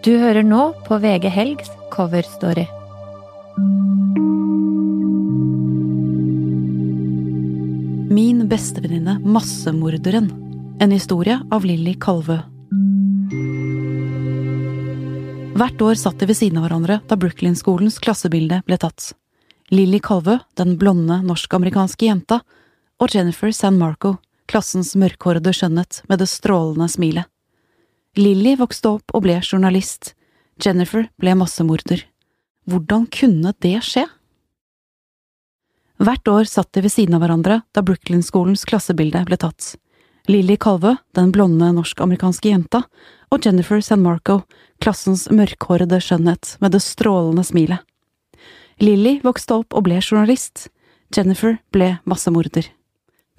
Du 0.00 0.14
hører 0.16 0.40
nå 0.40 0.70
på 0.86 0.96
VG 0.96 1.28
Helgs 1.28 1.68
coverstory. 1.92 2.62
Min 8.08 8.46
bestevenninne 8.48 9.18
Massemorderen. 9.20 10.30
En 10.80 10.94
historie 10.96 11.36
av 11.52 11.66
Lilly 11.68 11.92
Kalvø. 12.00 12.38
Hvert 15.60 15.84
år 15.84 16.00
satt 16.00 16.16
de 16.16 16.30
ved 16.30 16.38
siden 16.38 16.62
av 16.62 16.64
hverandre 16.64 16.96
da 17.04 17.18
Brooklyn-skolens 17.20 18.00
klassebilde 18.00 18.62
ble 18.64 18.78
tatt. 18.80 19.10
Lilly 19.68 20.00
Kalvø, 20.00 20.38
den 20.56 20.78
blonde 20.80 21.18
norsk-amerikanske 21.26 22.08
jenta, 22.08 22.40
og 22.96 23.12
Jennifer 23.12 23.52
San 23.52 23.76
Marco, 23.76 24.14
klassens 24.48 24.94
mørkhårede 24.96 25.52
skjønnhet 25.52 26.00
med 26.08 26.24
det 26.24 26.30
strålende 26.32 26.88
smilet. 26.88 27.28
Lilly 28.18 28.56
vokste 28.58 28.96
opp 28.96 29.12
og 29.14 29.22
ble 29.22 29.36
journalist. 29.38 30.14
Jennifer 30.58 31.06
ble 31.20 31.36
massemorder. 31.38 32.02
Hvordan 32.66 33.06
kunne 33.06 33.52
det 33.62 33.76
skje? 33.86 34.06
Hvert 36.00 36.28
år 36.32 36.48
satt 36.48 36.72
de 36.72 36.82
ved 36.82 36.92
siden 36.92 37.14
av 37.14 37.22
hverandre 37.22 37.60
da 37.76 37.84
Brooklyn-skolens 37.84 38.64
klassebilde 38.66 39.22
ble 39.28 39.38
tatt. 39.38 39.76
Lilly 40.30 40.56
Kalvø, 40.60 40.94
den 41.16 41.30
blonde 41.32 41.70
norsk-amerikanske 41.76 42.50
jenta, 42.50 42.82
og 43.30 43.46
Jennifer 43.46 43.80
San 43.84 44.02
Marco, 44.02 44.40
klassens 44.82 45.28
mørkhårede 45.30 46.00
skjønnhet 46.02 46.56
med 46.60 46.74
det 46.74 46.82
strålende 46.84 47.44
smilet. 47.46 47.84
Lilly 48.80 49.18
vokste 49.22 49.60
opp 49.60 49.76
og 49.76 49.86
ble 49.86 50.00
journalist. 50.00 50.68
Jennifer 51.14 51.58
ble 51.70 51.98
massemorder. 52.08 52.66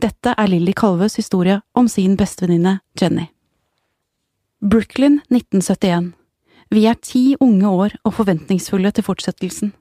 Dette 0.02 0.34
er 0.38 0.50
Lilly 0.50 0.74
Kalvøs 0.78 1.18
historie 1.20 1.60
om 1.78 1.90
sin 1.90 2.16
bestevenninne 2.18 2.80
Jenny. 3.00 3.28
Brooklyn 4.62 5.16
1971. 5.34 6.12
Vi 6.70 6.84
er 6.86 6.98
ti 7.02 7.32
unge 7.42 7.66
år 7.66 7.96
og 8.06 8.14
forventningsfulle 8.14 8.92
til 8.94 9.06
fortsettelsen. 9.08 9.72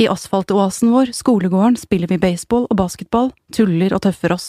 I 0.00 0.06
asfaltoasen 0.08 0.88
vår, 0.88 1.12
skolegården, 1.12 1.76
spiller 1.76 2.08
vi 2.08 2.16
baseball 2.16 2.64
og 2.70 2.78
basketball, 2.80 3.28
tuller 3.52 3.92
og 3.92 4.00
tøffer 4.06 4.32
oss. 4.32 4.46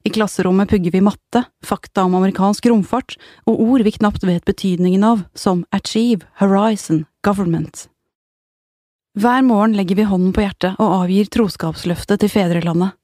I 0.00 0.14
klasserommet 0.14 0.70
pugger 0.72 0.96
vi 0.96 1.04
matte, 1.04 1.44
fakta 1.60 2.06
om 2.08 2.16
amerikansk 2.16 2.70
romfart 2.72 3.18
og 3.44 3.60
ord 3.66 3.84
vi 3.84 3.92
knapt 3.98 4.24
vet 4.24 4.48
betydningen 4.48 5.04
av, 5.04 5.26
som 5.36 5.66
achieve, 5.76 6.24
horizon, 6.40 7.04
government. 7.20 7.84
Hver 9.18 9.44
morgen 9.44 9.76
legger 9.76 9.98
vi 9.98 10.08
hånden 10.08 10.32
på 10.32 10.46
hjertet 10.46 10.80
og 10.80 11.02
avgir 11.02 11.28
troskapsløftet 11.28 12.24
til 12.24 12.32
fedrelandet. 12.32 12.96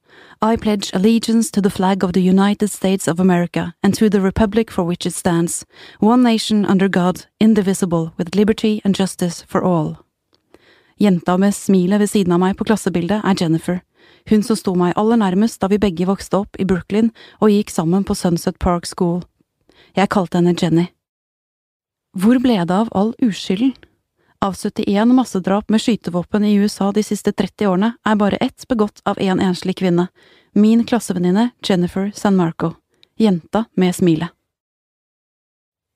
I 0.43 0.57
pledge 0.57 0.91
allegiance 0.93 1.51
to 1.53 1.61
the 1.61 1.70
flag 1.70 2.05
of 2.05 2.12
the 2.12 2.20
United 2.20 2.69
States 2.69 3.09
of 3.09 3.20
America 3.20 3.75
and 3.83 3.95
to 3.95 4.11
the 4.11 4.20
republic 4.20 4.70
for 4.70 4.84
which 4.84 5.07
it 5.07 5.15
stands, 5.15 5.65
one 6.01 6.23
nation 6.23 6.67
under 6.67 6.89
God, 6.89 7.27
indivisible, 7.41 8.12
with 8.19 8.35
liberty 8.35 8.81
and 8.85 8.95
justice 8.95 9.42
for 9.42 9.62
all. 9.62 9.97
Jenta 11.01 11.37
med 11.37 11.55
smilet 11.55 12.01
ved 12.01 12.11
siden 12.11 12.33
av 12.33 12.41
meg 12.41 12.57
på 12.57 12.65
klassebildet 12.65 13.25
er 13.25 13.37
Jennifer, 13.41 13.81
hun 14.31 14.42
som 14.42 14.57
sto 14.57 14.75
meg 14.79 14.95
aller 14.97 15.19
nærmest 15.20 15.61
da 15.61 15.69
vi 15.69 15.81
begge 15.81 16.07
vokste 16.07 16.45
opp 16.45 16.61
i 16.61 16.67
Brooklyn 16.69 17.11
og 17.41 17.51
gikk 17.51 17.70
sammen 17.70 18.05
på 18.05 18.15
Sunset 18.15 18.59
Park 18.59 18.87
School. 18.87 19.25
Jeg 19.97 20.11
kalte 20.11 20.39
henne 20.39 20.55
Jenny. 20.55 20.87
Hvor 22.15 22.39
ble 22.39 22.61
det 22.62 22.75
av 22.75 22.92
all 22.95 23.15
uskylden? 23.23 23.75
Av 24.45 24.55
71 24.55 25.09
massedrap 25.09 25.69
med 25.69 25.83
skytevåpen 25.83 26.45
i 26.45 26.55
USA 26.55 26.92
de 26.92 27.03
siste 27.03 27.33
30 27.33 27.67
årene 27.67 27.89
er 28.05 28.17
bare 28.20 28.37
ett 28.37 28.69
begått 28.69 29.01
av 29.09 29.17
en 29.20 29.41
enslig 29.41 29.78
kvinne, 29.78 30.05
min 30.53 30.83
klassevenninne 30.84 31.47
Jennifer 31.64 32.12
San 32.14 32.36
Marco, 32.36 32.75
jenta 33.17 33.64
med 33.75 33.97
smilet. 33.97 34.28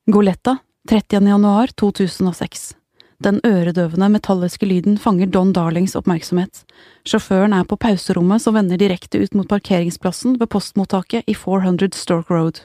Goletta, 0.07 0.57
30. 0.89 1.29
januar 1.29 1.67
2006. 1.77 2.75
Den 3.21 3.41
øredøvende 3.45 4.09
metalliske 4.17 4.67
lyden 4.67 4.97
fanger 4.97 5.29
Don 5.29 5.53
Darlings 5.53 5.99
oppmerksomhet. 6.01 6.65
Sjåføren 7.05 7.53
er 7.53 7.69
på 7.69 7.77
pauserommet 7.77 8.41
som 8.41 8.57
vender 8.57 8.81
direkte 8.81 9.21
ut 9.21 9.37
mot 9.37 9.49
parkeringsplassen 9.49 10.41
ved 10.41 10.49
postmottaket 10.49 11.28
i 11.28 11.37
400 11.37 11.93
Stork 11.93 12.33
Road. 12.33 12.65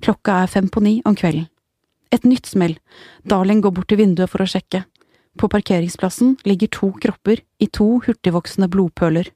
Klokka 0.00 0.44
er 0.46 0.54
fem 0.56 0.72
på 0.72 0.80
ni 0.80 1.02
om 1.04 1.12
kvelden. 1.12 1.50
Et 2.16 2.24
nytt 2.24 2.48
smell. 2.48 2.78
Darling 3.28 3.60
går 3.60 3.76
bort 3.76 3.92
til 3.92 4.00
vinduet 4.00 4.32
for 4.32 4.40
å 4.40 4.48
sjekke. 4.48 4.88
På 5.38 5.48
parkeringsplassen 5.48 6.36
ligger 6.44 6.68
to 6.74 6.92
kropper 6.98 7.40
i 7.62 7.66
to 7.66 8.00
hurtigvoksende 8.02 8.68
blodpøler. 8.68 9.30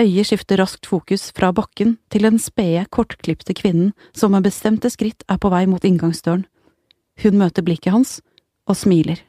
Øyet 0.00 0.26
skifter 0.26 0.58
raskt 0.58 0.86
fokus 0.86 1.32
fra 1.34 1.52
bakken 1.54 1.96
til 2.10 2.26
den 2.26 2.38
spede, 2.38 2.86
kortklipte 2.90 3.54
kvinnen 3.54 3.92
som 4.14 4.34
med 4.34 4.46
bestemte 4.46 4.90
skritt 4.90 5.22
er 5.28 5.38
på 5.38 5.50
vei 5.50 5.66
mot 5.70 5.84
inngangsdøren. 5.84 6.46
Hun 7.22 7.38
møter 7.38 7.62
blikket 7.62 7.94
hans 7.94 8.20
og 8.66 8.78
smiler. 8.78 9.20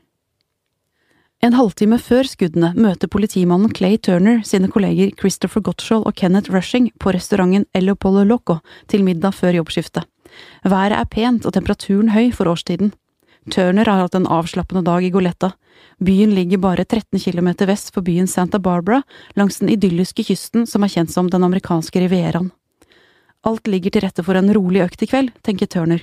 En 1.46 1.54
halvtime 1.54 2.00
før 2.02 2.26
skuddene 2.26 2.72
møter 2.74 3.10
politimannen 3.12 3.74
Clay 3.76 3.98
Turner 4.02 4.40
sine 4.48 4.70
kolleger 4.72 5.12
Christopher 5.20 5.62
Gottschall 5.62 6.06
og 6.06 6.16
Kenneth 6.18 6.54
Rushing 6.54 6.92
på 7.02 7.14
restauranten 7.14 7.68
El 7.76 7.92
Opolo 7.94 8.24
Loco 8.26 8.58
til 8.90 9.04
middag 9.06 9.36
før 9.38 9.60
jobbskiftet. 9.60 10.06
Været 10.64 10.98
er 10.98 11.10
pent 11.10 11.46
og 11.46 11.54
temperaturen 11.54 12.10
høy 12.16 12.32
for 12.34 12.50
årstiden. 12.50 12.94
Turner 13.52 13.86
har 13.86 14.02
hatt 14.02 14.16
en 14.16 14.28
avslappende 14.28 14.82
dag 14.82 15.04
i 15.06 15.10
Goletta. 15.14 15.52
Byen 16.00 16.34
ligger 16.36 16.58
bare 16.58 16.86
13 16.86 17.20
kilometer 17.20 17.70
vest 17.70 17.94
for 17.94 18.02
byen 18.02 18.28
Santa 18.28 18.60
Barbara, 18.60 19.04
langs 19.36 19.60
den 19.60 19.70
idylliske 19.70 20.26
kysten 20.26 20.66
som 20.68 20.84
er 20.84 20.90
kjent 20.90 21.14
som 21.14 21.30
den 21.30 21.44
amerikanske 21.46 22.02
rivieraen. 22.02 22.50
Alt 23.46 23.68
ligger 23.70 23.94
til 23.94 24.02
rette 24.02 24.24
for 24.26 24.38
en 24.40 24.50
rolig 24.54 24.82
økt 24.82 25.06
i 25.06 25.10
kveld, 25.12 25.30
tenker 25.46 25.70
Turner, 25.70 26.02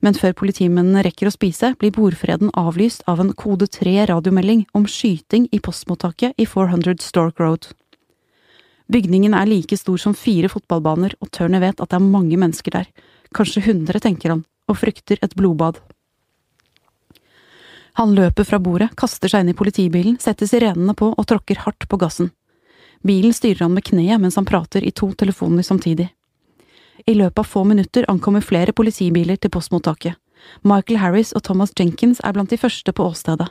men 0.00 0.16
før 0.16 0.32
politimennene 0.38 1.02
rekker 1.04 1.28
å 1.28 1.34
spise, 1.34 1.74
blir 1.76 1.92
bordfreden 1.92 2.52
avlyst 2.56 3.02
av 3.10 3.20
en 3.20 3.34
kode 3.36 3.66
3-radiomelding 3.74 4.64
om 4.78 4.86
skyting 4.88 5.48
i 5.52 5.60
postmottaket 5.60 6.38
i 6.38 6.46
400 6.48 6.96
Stork 7.04 7.42
Road. 7.42 7.68
Bygningen 8.88 9.34
er 9.36 9.50
like 9.50 9.76
stor 9.76 10.00
som 10.00 10.16
fire 10.16 10.48
fotballbaner, 10.48 11.18
og 11.20 11.32
Turner 11.34 11.60
vet 11.60 11.82
at 11.82 11.90
det 11.90 11.98
er 11.98 12.08
mange 12.08 12.38
mennesker 12.40 12.78
der, 12.78 12.88
kanskje 13.36 13.66
hundre, 13.66 14.00
tenker 14.00 14.32
han, 14.32 14.46
og 14.70 14.80
frykter 14.80 15.20
et 15.20 15.36
blodbad. 15.36 15.82
Han 17.98 18.14
løper 18.14 18.46
fra 18.46 18.60
bordet, 18.62 18.92
kaster 18.94 19.26
seg 19.26 19.42
inn 19.42 19.48
i 19.50 19.56
politibilen, 19.58 20.20
setter 20.22 20.46
sirenene 20.46 20.94
på 20.94 21.08
og 21.10 21.24
tråkker 21.26 21.64
hardt 21.64 21.88
på 21.90 21.98
gassen. 21.98 22.28
Bilen 23.02 23.34
styrer 23.34 23.64
han 23.64 23.74
med 23.74 23.88
kneet 23.88 24.22
mens 24.22 24.38
han 24.38 24.46
prater 24.46 24.86
i 24.86 24.92
to 24.94 25.08
telefoner 25.18 25.66
samtidig. 25.66 26.06
I 27.10 27.14
løpet 27.18 27.42
av 27.42 27.48
få 27.50 27.64
minutter 27.66 28.06
ankommer 28.06 28.44
flere 28.46 28.70
politibiler 28.72 29.34
til 29.42 29.50
postmottaket. 29.50 30.14
Michael 30.62 31.00
Harris 31.02 31.34
og 31.34 31.42
Thomas 31.48 31.74
Jenkins 31.74 32.22
er 32.22 32.38
blant 32.38 32.54
de 32.54 32.60
første 32.62 32.94
på 32.94 33.08
åstedet. 33.10 33.48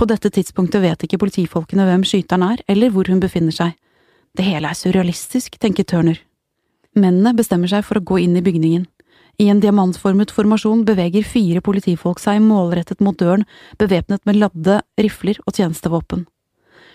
På 0.00 0.08
dette 0.08 0.32
tidspunktet 0.32 0.80
vet 0.80 1.04
ikke 1.04 1.20
politifolkene 1.20 1.84
hvem 1.84 2.08
skyteren 2.08 2.46
er, 2.54 2.64
eller 2.72 2.88
hvor 2.88 3.12
hun 3.12 3.20
befinner 3.20 3.52
seg. 3.52 3.76
Det 4.32 4.48
hele 4.48 4.72
er 4.72 4.80
surrealistisk, 4.80 5.60
tenker 5.60 5.84
Turner. 5.84 6.16
Mennene 6.96 7.36
bestemmer 7.36 7.68
seg 7.68 7.84
for 7.84 8.00
å 8.00 8.04
gå 8.04 8.22
inn 8.24 8.40
i 8.40 8.44
bygningen. 8.44 8.88
I 9.42 9.48
en 9.50 9.58
diamantformet 9.58 10.30
formasjon 10.30 10.84
beveger 10.86 11.24
fire 11.26 11.62
politifolk 11.64 12.20
seg 12.22 12.38
målrettet 12.44 13.00
mot 13.02 13.16
døren, 13.18 13.42
bevæpnet 13.80 14.22
med 14.28 14.38
ladde 14.38 14.76
rifler 15.00 15.40
og 15.46 15.56
tjenestevåpen. 15.56 16.28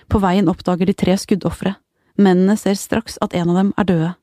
På 0.07 0.21
veien 0.23 0.47
oppdager 0.47 0.87
de 0.87 0.95
tre 0.95 1.17
skuddofre. 1.19 1.73
Mennene 2.15 2.55
ser 2.55 2.77
straks 2.79 3.17
at 3.25 3.35
en 3.35 3.51
av 3.51 3.59
dem 3.59 3.73
er 3.75 3.89
døde. 3.89 4.13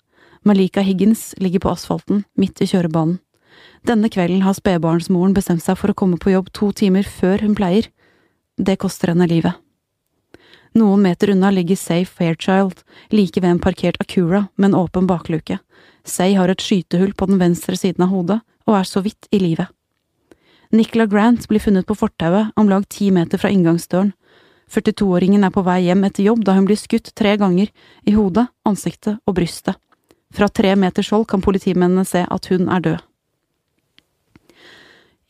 Malika 0.45 0.81
Higgins 0.85 1.35
ligger 1.41 1.65
på 1.65 1.75
asfalten, 1.75 2.25
midt 2.41 2.63
i 2.65 2.69
kjørebanen. 2.71 3.19
Denne 3.85 4.09
kvelden 4.09 4.41
har 4.47 4.57
spedbarnsmoren 4.57 5.37
bestemt 5.37 5.65
seg 5.65 5.77
for 5.77 5.93
å 5.93 5.99
komme 5.99 6.17
på 6.21 6.33
jobb 6.33 6.49
to 6.57 6.71
timer 6.73 7.05
før 7.05 7.45
hun 7.45 7.57
pleier. 7.59 7.91
Det 8.57 8.79
koster 8.81 9.13
henne 9.13 9.29
livet. 9.29 9.53
Noen 10.75 11.03
meter 11.03 11.31
unna 11.31 11.51
ligger 11.55 11.77
Say 11.77 12.05
Fairchild, 12.05 12.83
like 13.11 13.41
ved 13.41 13.51
en 13.51 13.61
parkert 13.63 14.01
Acura 14.01 14.47
med 14.57 14.73
en 14.73 14.75
åpen 14.75 15.07
bakluke. 15.07 15.59
Say 16.05 16.35
har 16.35 16.51
et 16.51 16.61
skytehull 16.63 17.15
på 17.15 17.29
den 17.31 17.39
venstre 17.39 17.77
siden 17.79 18.03
av 18.03 18.11
hodet, 18.11 18.41
og 18.67 18.81
er 18.81 18.89
så 18.89 19.05
vidt 19.05 19.29
i 19.31 19.39
live. 19.39 19.69
Nicola 20.75 21.07
Grant 21.07 21.47
blir 21.49 21.63
funnet 21.63 21.87
på 21.87 21.95
fortauet, 21.95 22.51
om 22.57 22.69
lag 22.69 22.89
ti 22.91 23.13
meter 23.15 23.39
fra 23.39 23.53
inngangsdøren. 23.55 24.13
42-åringen 24.75 25.47
er 25.47 25.53
på 25.55 25.63
vei 25.63 25.85
hjem 25.85 26.03
etter 26.09 26.27
jobb 26.27 26.43
da 26.45 26.57
hun 26.57 26.67
blir 26.67 26.81
skutt 26.81 27.13
tre 27.15 27.37
ganger, 27.39 27.71
i 28.03 28.17
hodet, 28.17 28.49
ansiktet 28.67 29.21
og 29.29 29.37
brystet. 29.39 29.79
Fra 30.35 30.49
tre 30.51 30.75
meters 30.75 31.13
hold 31.15 31.29
kan 31.31 31.45
politimennene 31.45 32.03
se 32.09 32.25
at 32.27 32.51
hun 32.51 32.67
er 32.67 32.83
død. 32.83 33.03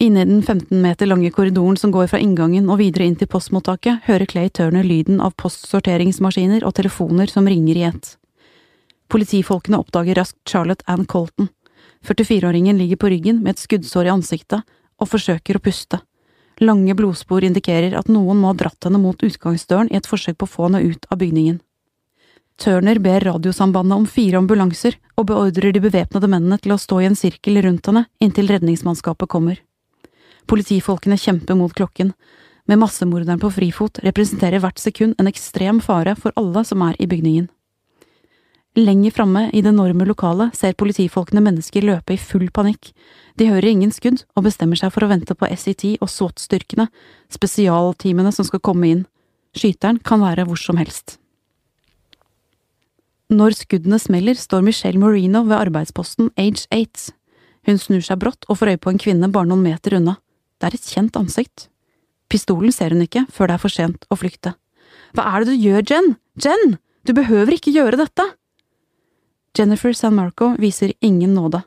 Inne 0.04 0.22
i 0.22 0.24
den 0.24 0.42
15 0.42 0.82
meter 0.82 1.06
lange 1.06 1.30
korridoren 1.30 1.76
som 1.76 1.90
går 1.90 2.10
fra 2.12 2.18
inngangen 2.20 2.66
og 2.68 2.76
videre 2.82 3.06
inn 3.08 3.14
til 3.16 3.28
postmottaket, 3.30 4.02
hører 4.04 4.28
Clay 4.28 4.50
Turner 4.52 4.84
lyden 4.84 5.22
av 5.24 5.32
postsorteringsmaskiner 5.40 6.66
og 6.68 6.74
telefoner 6.76 7.30
som 7.32 7.48
ringer 7.48 7.78
i 7.80 7.86
ett. 7.88 8.10
Politifolkene 9.08 9.80
oppdager 9.80 10.20
raskt 10.20 10.42
Charlotte 10.50 10.84
Ann 10.92 11.06
Colton. 11.08 11.48
44-åringen 12.04 12.76
ligger 12.76 13.00
på 13.00 13.14
ryggen 13.14 13.40
med 13.40 13.54
et 13.54 13.64
skuddsår 13.64 14.10
i 14.10 14.12
ansiktet 14.12 14.76
og 15.00 15.08
forsøker 15.08 15.56
å 15.56 15.64
puste. 15.64 16.02
Lange 16.60 16.92
blodspor 17.00 17.48
indikerer 17.48 17.96
at 17.96 18.12
noen 18.12 18.42
må 18.42 18.52
ha 18.52 18.60
dratt 18.60 18.84
henne 18.84 19.00
mot 19.00 19.24
utgangsdøren 19.24 19.88
i 19.88 19.96
et 20.02 20.10
forsøk 20.10 20.36
på 20.36 20.44
å 20.50 20.54
få 20.58 20.68
henne 20.68 20.84
ut 20.84 21.08
av 21.08 21.24
bygningen. 21.24 21.62
Turner 22.60 23.00
ber 23.00 23.24
radiosambandet 23.24 24.02
om 24.02 24.04
fire 24.04 24.44
ambulanser 24.44 25.00
og 25.16 25.32
beordrer 25.32 25.72
de 25.72 25.80
bevæpnede 25.88 26.28
mennene 26.28 26.60
til 26.60 26.76
å 26.76 26.82
stå 26.82 27.00
i 27.00 27.08
en 27.08 27.16
sirkel 27.16 27.62
rundt 27.64 27.88
henne 27.88 28.04
inntil 28.20 28.52
redningsmannskapet 28.52 29.32
kommer. 29.32 29.64
Politifolkene 30.46 31.18
kjemper 31.18 31.56
mot 31.58 31.72
klokken. 31.74 32.12
Med 32.66 32.80
massemorderen 32.80 33.40
på 33.40 33.50
frifot 33.52 34.00
representerer 34.04 34.62
hvert 34.64 34.80
sekund 34.80 35.18
en 35.18 35.28
ekstrem 35.28 35.80
fare 35.84 36.16
for 36.16 36.32
alle 36.40 36.64
som 36.64 36.82
er 36.84 36.96
i 37.00 37.08
bygningen. 37.08 37.50
Lenger 38.74 39.10
framme 39.14 39.50
i 39.54 39.60
det 39.62 39.70
enorme 39.70 40.02
lokalet 40.08 40.56
ser 40.58 40.74
politifolkene 40.74 41.42
mennesker 41.44 41.84
løpe 41.86 42.16
i 42.16 42.18
full 42.18 42.48
panikk. 42.50 42.90
De 43.38 43.46
hører 43.46 43.70
ingen 43.70 43.92
skudd 43.94 44.24
og 44.34 44.48
bestemmer 44.48 44.80
seg 44.80 44.90
for 44.90 45.06
å 45.06 45.10
vente 45.12 45.36
på 45.38 45.46
SET 45.54 45.84
og 46.00 46.10
SWAT-styrkene, 46.10 46.88
spesialteamene 47.30 48.32
som 48.34 48.48
skal 48.48 48.64
komme 48.64 48.90
inn. 48.90 49.04
Skyteren 49.54 50.00
kan 50.02 50.24
være 50.24 50.48
hvor 50.48 50.58
som 50.58 50.80
helst. 50.80 51.20
Når 53.30 53.54
skuddene 53.60 54.00
smeller, 54.02 54.34
står 54.34 54.66
Michelle 54.66 54.98
Marino 54.98 55.44
ved 55.46 55.56
arbeidsposten 55.60 56.32
Age 56.36 56.66
8. 56.74 57.14
Hun 57.70 57.78
snur 57.78 58.02
seg 58.04 58.18
brått 58.20 58.44
og 58.50 58.58
får 58.58 58.74
øye 58.74 58.82
på 58.82 58.90
en 58.90 59.00
kvinne 59.00 59.30
bare 59.32 59.48
noen 59.48 59.62
meter 59.64 59.96
unna. 60.00 60.18
Det 60.64 60.70
er 60.70 60.78
et 60.78 60.92
kjent 60.94 61.16
ansikt. 61.20 61.66
Pistolen 62.32 62.72
ser 62.72 62.94
hun 62.94 63.04
ikke 63.04 63.26
før 63.28 63.50
det 63.50 63.54
er 63.58 63.60
for 63.60 63.72
sent 63.72 64.06
å 64.08 64.16
flykte. 64.16 64.54
Hva 65.12 65.26
er 65.28 65.44
det 65.44 65.52
du 65.52 65.60
gjør, 65.60 65.82
Jen? 65.90 66.06
Jen! 66.40 66.78
Du 67.04 67.12
behøver 67.12 67.52
ikke 67.52 67.74
gjøre 67.74 67.98
dette! 68.00 68.24
Jennifer 69.52 69.92
San 69.92 70.16
Marco 70.16 70.54
viser 70.56 70.94
ingen 71.04 71.34
nåde. 71.36 71.60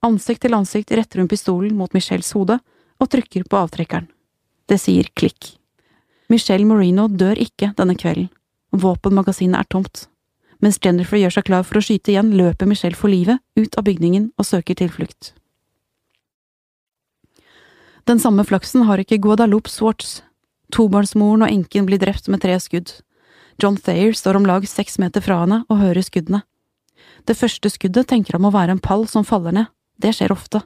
Ansikt 0.00 0.46
til 0.46 0.56
ansikt 0.56 0.94
retter 0.96 1.20
hun 1.20 1.28
pistolen 1.28 1.76
mot 1.76 1.92
Michelles 1.92 2.32
hode 2.32 2.56
og 2.96 3.10
trykker 3.12 3.44
på 3.44 3.60
avtrekkeren. 3.60 4.08
Det 4.64 4.80
sier 4.80 5.12
klikk. 5.12 5.52
Michelle 6.32 6.64
Marino 6.64 7.04
dør 7.12 7.36
ikke 7.44 7.74
denne 7.76 7.98
kvelden. 8.00 8.30
Våpenmagasinet 8.72 9.60
er 9.60 9.68
tomt. 9.68 10.06
Mens 10.64 10.80
Jennifer 10.80 11.20
gjør 11.20 11.36
seg 11.36 11.52
klar 11.52 11.68
for 11.68 11.82
å 11.82 11.84
skyte 11.84 12.16
igjen, 12.16 12.32
løper 12.32 12.64
Michelle 12.64 12.96
for 12.96 13.12
livet 13.12 13.44
ut 13.60 13.76
av 13.76 13.84
bygningen 13.84 14.30
og 14.40 14.48
søker 14.48 14.80
tilflukt. 14.80 15.34
Den 18.08 18.16
samme 18.16 18.40
flaksen 18.48 18.86
har 18.88 19.02
ikke 19.02 19.18
Guadalupe 19.20 19.68
Swartz. 19.68 20.22
Tobarnsmoren 20.72 21.42
og 21.44 21.50
enken 21.52 21.84
blir 21.84 22.00
drept 22.00 22.30
med 22.32 22.40
tre 22.40 22.54
skudd. 22.56 22.94
John 23.60 23.76
Thayer 23.76 24.14
står 24.16 24.38
om 24.38 24.46
lag 24.48 24.64
seks 24.64 24.96
meter 25.02 25.20
fra 25.20 25.42
henne 25.42 25.58
og 25.68 25.82
hører 25.82 26.00
skuddene. 26.06 26.40
Det 27.28 27.36
første 27.36 27.68
skuddet 27.68 28.08
tenker 28.08 28.38
han 28.38 28.46
må 28.46 28.52
være 28.54 28.72
en 28.72 28.80
pall 28.80 29.04
som 29.12 29.26
faller 29.28 29.52
ned, 29.52 29.68
det 30.00 30.14
skjer 30.16 30.32
ofte, 30.32 30.62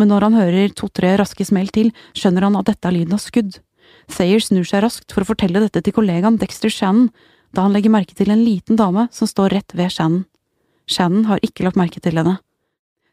men 0.00 0.08
når 0.08 0.28
han 0.28 0.38
hører 0.38 0.72
to–tre 0.72 1.12
raske 1.20 1.44
smell 1.44 1.68
til, 1.74 1.92
skjønner 2.16 2.46
han 2.46 2.56
at 2.56 2.70
dette 2.70 2.88
er 2.88 2.96
lyden 2.96 3.18
av 3.18 3.20
skudd. 3.20 3.60
Thayer 4.08 4.40
snur 4.40 4.64
seg 4.64 4.86
raskt 4.86 5.12
for 5.12 5.26
å 5.26 5.28
fortelle 5.28 5.60
dette 5.60 5.84
til 5.84 5.96
kollegaen 5.96 6.40
Dexter 6.40 6.72
Shannon, 6.72 7.10
da 7.52 7.66
han 7.66 7.76
legger 7.76 7.92
merke 7.92 8.16
til 8.16 8.32
en 8.32 8.44
liten 8.46 8.80
dame 8.80 9.10
som 9.12 9.28
står 9.28 9.58
rett 9.58 9.76
ved 9.76 9.92
Shannon. 9.92 10.24
Shannon 10.88 11.28
har 11.28 11.44
ikke 11.44 11.68
lagt 11.68 11.80
merke 11.80 12.00
til 12.00 12.16
henne. 12.16 12.38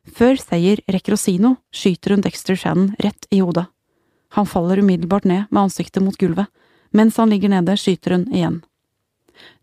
Før 0.05 0.37
Thayer 0.37 0.81
rekker 0.91 1.15
å 1.15 1.19
si 1.19 1.37
noe, 1.41 1.57
skyter 1.73 2.13
hun 2.13 2.23
Dexter 2.23 2.57
Shannon 2.59 2.93
rett 3.01 3.25
i 3.33 3.41
hodet. 3.41 3.65
Han 4.35 4.45
faller 4.45 4.81
umiddelbart 4.83 5.25
ned 5.25 5.49
med 5.49 5.61
ansiktet 5.67 6.03
mot 6.03 6.17
gulvet. 6.17 6.47
Mens 6.91 7.17
han 7.17 7.29
ligger 7.29 7.51
nede, 7.51 7.75
skyter 7.79 8.15
hun 8.15 8.25
igjen. 8.31 8.61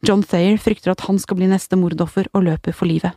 John 0.04 0.22
Thayer 0.22 0.58
frykter 0.60 0.92
at 0.92 1.04
han 1.06 1.18
skal 1.20 1.38
bli 1.38 1.48
neste 1.48 1.78
mordoffer 1.80 2.28
og 2.32 2.44
løper 2.48 2.74
for 2.76 2.90
livet. 2.90 3.16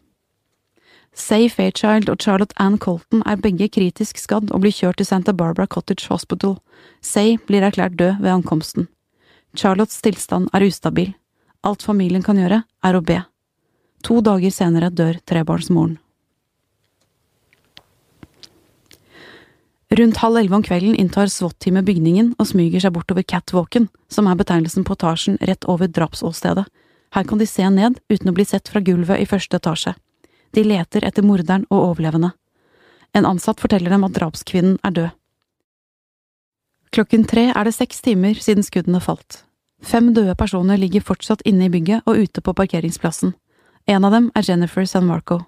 Say 1.16 1.48
Fairchild 1.48 2.10
og 2.12 2.20
Charlotte 2.20 2.56
Ann 2.60 2.78
Colton 2.78 3.24
er 3.26 3.40
begge 3.40 3.70
kritisk 3.72 4.20
skadd 4.20 4.52
og 4.52 4.64
blir 4.64 4.76
kjørt 4.76 5.00
til 5.00 5.08
Santa 5.08 5.32
Barbara 5.32 5.68
Cottage 5.68 6.10
Hospital. 6.12 6.58
Say 7.02 7.38
blir 7.48 7.64
erklært 7.64 7.96
død 7.96 8.20
ved 8.20 8.34
ankomsten. 8.34 8.90
Charlottes 9.56 10.02
tilstand 10.04 10.52
er 10.54 10.68
ustabil. 10.68 11.14
Alt 11.64 11.88
familien 11.88 12.24
kan 12.24 12.38
gjøre, 12.38 12.64
er 12.68 12.96
å 12.96 13.02
be. 13.04 13.22
To 14.04 14.20
dager 14.22 14.52
senere 14.52 14.92
dør 14.92 15.22
trebarnsmoren. 15.24 15.96
Rundt 19.90 20.18
halv 20.18 20.38
elleve 20.38 20.56
om 20.56 20.64
kvelden 20.66 20.96
inntar 20.98 21.30
SWAT-teamet 21.30 21.86
bygningen 21.86 22.32
og 22.40 22.48
smyger 22.50 22.82
seg 22.82 22.96
bortover 22.96 23.24
catwalken, 23.24 23.86
som 24.10 24.26
er 24.28 24.40
betegnelsen 24.40 24.86
på 24.88 24.96
etasjen 24.98 25.38
rett 25.46 25.68
over 25.70 25.88
drapsåstedet. 25.88 26.66
Her 27.14 27.28
kan 27.30 27.40
de 27.40 27.46
se 27.48 27.68
ned 27.70 28.00
uten 28.10 28.32
å 28.32 28.34
bli 28.36 28.46
sett 28.50 28.68
fra 28.72 28.82
gulvet 28.82 29.22
i 29.22 29.30
første 29.30 29.62
etasje. 29.62 29.94
De 30.58 30.64
leter 30.66 31.06
etter 31.06 31.24
morderen 31.24 31.68
og 31.70 31.92
overlevende. 31.92 32.34
En 33.14 33.30
ansatt 33.30 33.62
forteller 33.62 33.94
dem 33.94 34.04
at 34.08 34.18
drapskvinnen 34.18 34.80
er 34.84 34.98
død. 34.98 35.14
Klokken 36.96 37.26
tre 37.28 37.50
er 37.52 37.68
det 37.68 37.76
seks 37.76 38.02
timer 38.02 38.40
siden 38.42 38.66
skuddene 38.66 39.02
falt. 39.04 39.44
Fem 39.84 40.14
døde 40.16 40.36
personer 40.40 40.80
ligger 40.82 41.04
fortsatt 41.04 41.44
inne 41.46 41.68
i 41.68 41.72
bygget 41.72 42.08
og 42.08 42.18
ute 42.24 42.42
på 42.42 42.56
parkeringsplassen. 42.58 43.36
En 43.86 44.08
av 44.08 44.16
dem 44.16 44.32
er 44.34 44.48
Jennifer 44.48 44.88
San 44.90 45.06
Marco. 45.06 45.44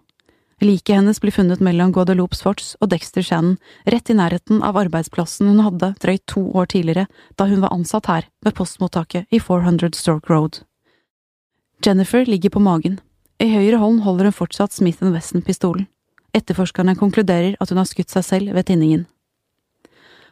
Liket 0.62 0.96
hennes 0.96 1.22
blir 1.22 1.32
funnet 1.32 1.60
mellom 1.62 1.92
Guadeloupe 1.94 2.36
Swartz 2.36 2.72
og 2.82 2.90
Dexter 2.90 3.22
Shannon, 3.22 3.60
rett 3.86 4.10
i 4.10 4.16
nærheten 4.18 4.64
av 4.66 4.80
arbeidsplassen 4.82 5.52
hun 5.52 5.62
hadde 5.62 5.92
drøyt 6.02 6.24
to 6.26 6.42
år 6.58 6.72
tidligere, 6.74 7.06
da 7.38 7.46
hun 7.46 7.62
var 7.62 7.76
ansatt 7.76 8.10
her, 8.10 8.26
ved 8.42 8.56
postmottaket 8.58 9.30
i 9.30 9.38
400 9.38 9.94
Stork 9.94 10.32
Road. 10.34 10.64
Jennifer 11.86 12.26
ligger 12.26 12.50
på 12.50 12.64
magen. 12.64 12.98
I 13.38 13.52
høyre 13.54 13.78
hånd 13.78 14.02
holder 14.02 14.32
hun 14.32 14.38
fortsatt 14.40 14.74
Smith 14.74 15.06
Wesson-pistolen. 15.06 15.86
Etterforskerne 16.34 16.98
konkluderer 16.98 17.54
at 17.62 17.70
hun 17.70 17.78
har 17.78 17.86
skutt 17.86 18.10
seg 18.10 18.26
selv 18.26 18.58
ved 18.58 18.66
tinningen. 18.66 19.06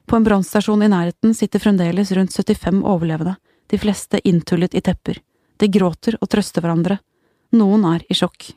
På 0.10 0.18
en 0.18 0.25
brannstasjon 0.25 0.81
i 0.86 0.89
nærheten 0.89 1.38
sitter 1.38 1.62
fremdeles 1.62 2.12
rundt 2.18 2.33
75 2.33 2.81
overlevende, 2.81 3.38
de 3.69 3.77
fleste 3.77 4.18
inntullet 4.25 4.74
i 4.74 4.81
tepper. 4.81 5.22
De 5.62 5.69
gråter 5.69 6.18
og 6.18 6.30
trøster 6.33 6.66
hverandre. 6.66 6.98
Noen 7.54 7.86
er 7.94 8.06
i 8.10 8.18
sjokk. 8.18 8.56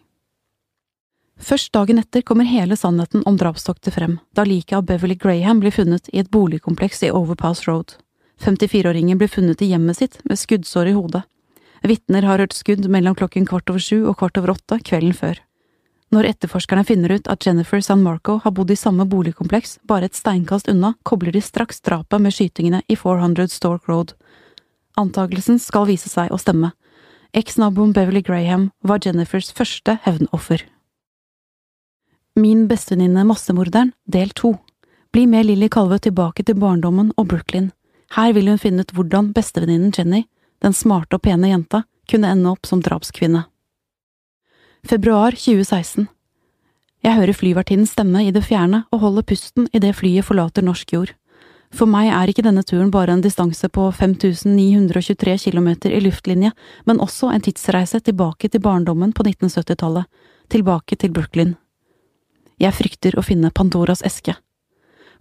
Først 1.39 1.73
dagen 1.73 2.01
etter 2.03 2.23
kommer 2.27 2.45
hele 2.45 2.77
sannheten 2.77 3.23
om 3.27 3.37
drapstoktet 3.39 3.95
frem, 3.95 4.19
da 4.35 4.45
liket 4.45 4.77
av 4.81 4.87
Beverly 4.89 5.15
Graham 5.15 5.61
blir 5.63 5.73
funnet 5.73 6.11
i 6.13 6.19
et 6.19 6.31
boligkompleks 6.35 7.05
i 7.07 7.13
Overpass 7.15 7.69
Road. 7.69 7.95
54-åringen 8.43 9.19
blir 9.19 9.31
funnet 9.31 9.63
i 9.63 9.71
hjemmet 9.71 9.99
sitt 9.99 10.19
med 10.25 10.39
skuddsår 10.39 10.91
i 10.91 10.97
hodet. 10.97 11.23
Vitner 11.83 12.27
har 12.27 12.43
hørt 12.43 12.57
skudd 12.59 12.89
mellom 12.91 13.15
klokken 13.15 13.47
kvart 13.47 13.71
over 13.71 13.83
sju 13.83 14.09
og 14.11 14.19
kvart 14.19 14.39
over 14.39 14.57
åtte 14.57 14.81
kvelden 14.83 15.15
før. 15.15 15.39
Når 16.11 16.31
etterforskerne 16.31 16.87
finner 16.89 17.13
ut 17.13 17.29
at 17.29 17.45
Jennifer 17.45 17.83
San 17.85 18.03
Marco 18.03 18.39
har 18.43 18.55
bodd 18.57 18.71
i 18.73 18.79
samme 18.81 19.05
boligkompleks, 19.07 19.79
bare 19.85 20.09
et 20.09 20.17
steinkast 20.17 20.71
unna, 20.73 20.95
kobler 21.05 21.35
de 21.35 21.43
straks 21.45 21.83
drapet 21.85 22.23
med 22.25 22.35
skytingene 22.35 22.81
i 22.89 22.97
400 22.97 23.53
Stork 23.53 23.91
Road. 23.91 24.15
Antagelsen 24.97 25.61
skal 25.63 25.87
vise 25.91 26.09
seg 26.09 26.33
å 26.33 26.41
stemme. 26.41 26.73
Eksnaboen 27.37 27.93
Beverly 27.93 28.25
Graham 28.25 28.71
var 28.81 29.05
Jennifers 29.05 29.53
første 29.53 29.99
hevnoffer. 30.07 30.65
Min 32.39 32.69
bestevenninne 32.69 33.25
Massemorderen, 33.25 33.93
del 34.05 34.31
to. 34.31 34.57
Bli 35.13 35.27
med 35.27 35.47
Lilly 35.47 35.69
Kalve 35.69 35.97
tilbake 35.99 36.45
til 36.47 36.55
barndommen 36.55 37.09
og 37.19 37.27
Brooklyn. 37.33 37.73
Her 38.15 38.31
vil 38.37 38.47
hun 38.47 38.61
finne 38.63 38.85
ut 38.87 38.95
hvordan 38.95 39.33
bestevenninnen 39.35 39.91
Jenny, 39.97 40.21
den 40.63 40.77
smarte 40.77 41.19
og 41.19 41.25
pene 41.27 41.51
jenta, 41.51 41.83
kunne 42.07 42.31
ende 42.31 42.53
opp 42.53 42.71
som 42.71 42.79
drapskvinne. 42.79 43.43
Februar 44.87 45.35
2016 45.35 46.07
Jeg 47.03 47.19
hører 47.19 47.35
flyvertinnens 47.35 47.99
stemme 47.99 48.23
i 48.23 48.31
det 48.31 48.47
fjerne 48.47 48.85
og 48.95 49.03
holder 49.03 49.27
pusten 49.27 49.67
idet 49.75 49.97
flyet 49.99 50.31
forlater 50.31 50.63
norsk 50.63 50.95
jord. 50.95 51.15
For 51.75 51.91
meg 51.91 52.15
er 52.15 52.31
ikke 52.31 52.47
denne 52.47 52.63
turen 52.63 52.95
bare 52.95 53.19
en 53.19 53.25
distanse 53.25 53.67
på 53.67 53.91
5923 53.91 55.41
kilometer 55.51 55.91
i 55.91 56.05
luftlinje, 56.07 56.55
men 56.87 57.03
også 57.03 57.35
en 57.35 57.43
tidsreise 57.43 57.99
tilbake 57.99 58.47
til 58.47 58.63
barndommen 58.63 59.11
på 59.11 59.27
1970-tallet, 59.27 60.07
tilbake 60.49 60.95
til 60.95 61.11
Brooklyn. 61.11 61.59
Jeg 62.59 62.75
frykter 62.75 63.15
å 63.15 63.23
finne 63.23 63.53
Pandoras 63.55 64.03
eske. 64.07 64.35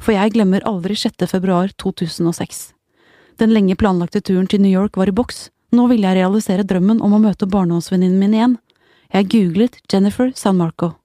For 0.01 0.15
jeg 0.15 0.33
glemmer 0.33 0.63
aldri 0.65 0.95
6. 0.97 1.21
februar 1.29 1.69
2006. 1.77 2.71
Den 3.37 3.53
lenge 3.53 3.77
planlagte 3.77 4.21
turen 4.25 4.47
til 4.49 4.63
New 4.63 4.73
York 4.73 4.97
var 4.97 5.09
i 5.09 5.13
boks, 5.13 5.49
nå 5.69 5.85
ville 5.91 6.07
jeg 6.07 6.17
realisere 6.17 6.65
drømmen 6.65 7.01
om 7.03 7.13
å 7.13 7.21
møte 7.21 7.49
barndomsvenninnen 7.49 8.17
min 8.17 8.33
igjen. 8.33 8.55
Jeg 9.13 9.29
googlet 9.33 9.77
Jennifer 9.91 10.31
San 10.35 10.57
Marco. 10.57 10.95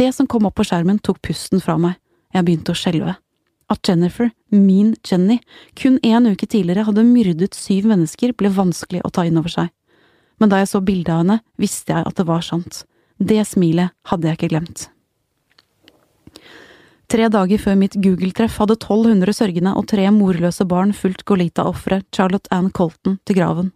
Det 0.00 0.08
som 0.16 0.26
kom 0.26 0.48
opp 0.48 0.56
på 0.56 0.64
skjermen 0.64 1.02
tok 1.04 1.20
pusten 1.20 1.60
fra 1.60 1.76
meg, 1.80 1.98
jeg 2.32 2.46
begynte 2.46 2.72
å 2.72 2.78
skjelve. 2.78 3.16
At 3.68 3.84
Jennifer, 3.88 4.30
min 4.48 4.94
Jenny, 5.04 5.38
kun 5.76 5.98
en 6.02 6.30
uke 6.32 6.48
tidligere 6.48 6.86
hadde 6.88 7.04
myrdet 7.04 7.56
syv 7.56 7.90
mennesker, 7.92 8.32
ble 8.32 8.52
vanskelig 8.52 9.04
å 9.04 9.12
ta 9.12 9.26
inn 9.28 9.36
over 9.40 9.52
seg. 9.52 9.68
Men 10.40 10.52
da 10.52 10.62
jeg 10.62 10.72
så 10.72 10.80
bildet 10.80 11.12
av 11.12 11.22
henne, 11.22 11.38
visste 11.60 11.92
jeg 11.92 12.08
at 12.08 12.16
det 12.16 12.28
var 12.28 12.44
sant. 12.44 12.82
Det 13.20 13.42
smilet 13.48 13.92
hadde 14.08 14.28
jeg 14.28 14.40
ikke 14.40 14.52
glemt. 14.56 14.88
Tre 17.10 17.28
dager 17.28 17.60
før 17.60 17.76
mitt 17.76 17.96
Google-treff 18.00 18.58
hadde 18.62 18.78
1200 18.78 19.34
sørgende 19.36 19.74
og 19.76 19.86
tre 19.90 20.06
morløse 20.14 20.64
barn 20.68 20.94
fulgt 20.96 21.26
Golita-offeret 21.28 22.06
Charlotte 22.14 22.48
Ann 22.54 22.70
Colton 22.70 23.18
til 23.26 23.36
graven. 23.36 23.72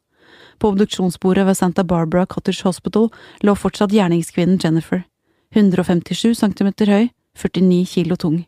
På 0.59 0.71
obduksjonsbordet 0.73 1.45
ved 1.47 1.59
Santa 1.59 1.85
Barbara 1.85 2.27
Cottage 2.27 2.65
Hospital 2.65 3.11
lå 3.45 3.55
fortsatt 3.55 3.93
gjerningskvinnen 3.93 4.61
Jennifer, 4.63 5.05
157 5.53 6.33
cm 6.41 6.73
høy, 6.89 7.09
49 7.37 7.85
kilo 7.93 8.17
tung, 8.17 8.39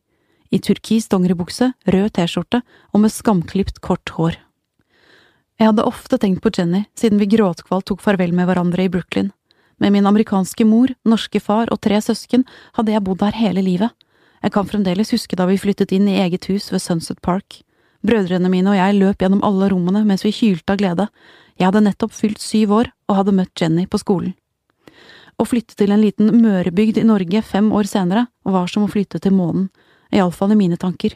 i 0.49 0.59
turkis 0.59 1.09
dongeribukse, 1.13 1.73
rød 1.85 2.15
T-skjorte 2.17 2.63
og 2.95 3.03
med 3.05 3.13
skamklipt, 3.13 3.83
kort 3.85 4.17
hår. 4.17 4.39
Jeg 5.59 5.73
hadde 5.73 5.85
ofte 5.85 6.17
tenkt 6.23 6.41
på 6.41 6.53
Jenny 6.55 6.87
siden 6.97 7.21
vi 7.21 7.29
gråtkvalt 7.35 7.91
tok 7.91 8.01
farvel 8.01 8.33
med 8.33 8.49
hverandre 8.49 8.87
i 8.87 8.93
Brooklyn. 8.93 9.33
Med 9.79 9.93
min 9.93 10.07
amerikanske 10.09 10.65
mor, 10.65 10.95
norske 11.05 11.43
far 11.43 11.69
og 11.75 11.83
tre 11.85 12.01
søsken 12.03 12.47
hadde 12.79 12.95
jeg 12.95 13.05
bodd 13.05 13.27
her 13.27 13.37
hele 13.37 13.63
livet 13.67 13.93
Jeg 14.43 14.55
kan 14.55 14.69
fremdeles 14.69 15.11
huske 15.15 15.37
da 15.37 15.47
vi 15.49 15.59
flyttet 15.59 15.93
inn 15.95 16.09
i 16.09 16.19
eget 16.23 16.47
hus 16.51 16.71
ved 16.73 16.83
Sunset 16.83 17.21
Park. 17.23 17.63
Brødrene 18.07 18.51
mine 18.53 18.71
og 18.71 18.79
jeg 18.79 18.99
løp 18.99 19.23
gjennom 19.23 19.43
alle 19.47 19.71
rommene 19.73 20.05
mens 20.07 20.25
vi 20.27 20.35
hylte 20.35 20.75
av 20.75 20.83
glede. 20.83 21.09
Jeg 21.59 21.71
hadde 21.71 21.85
nettopp 21.89 22.15
fylt 22.15 22.43
syv 22.43 22.75
år 22.77 22.93
og 23.09 23.19
hadde 23.19 23.35
møtt 23.35 23.61
Jenny 23.61 23.87
på 23.91 23.99
skolen. 23.99 24.35
Å 25.39 25.47
flytte 25.47 25.77
til 25.79 25.93
en 25.95 26.03
liten 26.03 26.33
Mørebygd 26.43 26.99
i 26.99 27.07
Norge 27.07 27.43
fem 27.47 27.71
år 27.75 27.87
senere 27.87 28.27
var 28.43 28.67
som 28.71 28.87
å 28.87 28.91
flytte 28.91 29.21
til 29.23 29.35
månen, 29.39 29.69
iallfall 30.11 30.55
i 30.55 30.59
mine 30.59 30.79
tanker. 30.79 31.15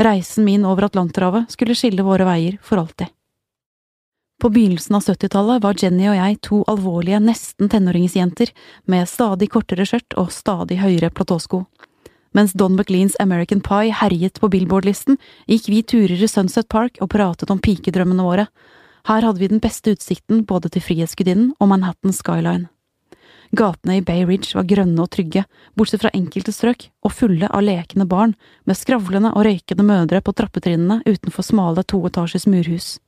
Reisen 0.00 0.46
min 0.46 0.64
over 0.64 0.86
Atlanterhavet 0.86 1.52
skulle 1.52 1.76
skille 1.76 2.04
våre 2.06 2.24
veier 2.28 2.56
for 2.64 2.80
alltid. 2.80 3.12
På 4.38 4.48
begynnelsen 4.54 4.94
av 4.94 5.02
70-tallet 5.02 5.62
var 5.64 5.76
Jenny 5.82 6.06
og 6.06 6.14
jeg 6.14 6.38
to 6.46 6.60
alvorlige, 6.70 7.18
nesten 7.18 7.68
tenåringsjenter 7.68 8.52
med 8.86 9.08
stadig 9.10 9.50
kortere 9.50 9.84
skjørt 9.88 10.14
og 10.20 10.30
stadig 10.32 10.78
høyere 10.78 11.10
platåsko. 11.10 11.64
Mens 12.36 12.52
Don 12.52 12.76
McLeans 12.76 13.16
American 13.20 13.60
Pie 13.64 13.92
herjet 13.94 14.40
på 14.40 14.50
Billboard-listen, 14.52 15.16
gikk 15.48 15.68
vi 15.72 15.82
turer 15.82 16.20
i 16.20 16.28
Sunset 16.28 16.68
Park 16.68 17.00
og 17.00 17.10
pratet 17.14 17.50
om 17.50 17.60
pikedrømmene 17.60 18.24
våre. 18.24 18.48
Her 19.08 19.24
hadde 19.24 19.40
vi 19.40 19.48
den 19.48 19.62
beste 19.64 19.94
utsikten 19.96 20.44
både 20.44 20.68
til 20.72 20.84
Frihetsgudinnen 20.84 21.54
og 21.58 21.70
Manhattan 21.72 22.12
Skyline. 22.12 22.68
Gatene 23.56 23.96
i 23.96 24.04
Bay 24.04 24.26
Ridge 24.28 24.52
var 24.52 24.66
grønne 24.68 25.00
og 25.00 25.08
trygge, 25.14 25.46
bortsett 25.72 26.02
fra 26.02 26.12
enkelte 26.12 26.52
strøk, 26.52 26.90
og 27.00 27.14
fulle 27.16 27.48
av 27.48 27.64
lekende 27.64 28.04
barn, 28.04 28.34
med 28.68 28.76
skravlende 28.76 29.32
og 29.32 29.46
røykende 29.48 29.86
mødre 29.88 30.20
på 30.20 30.34
trappetrinnene 30.36 31.00
utenfor 31.08 31.46
smale 31.46 31.84
toetasjes 31.88 32.44
murhus. 32.44 32.98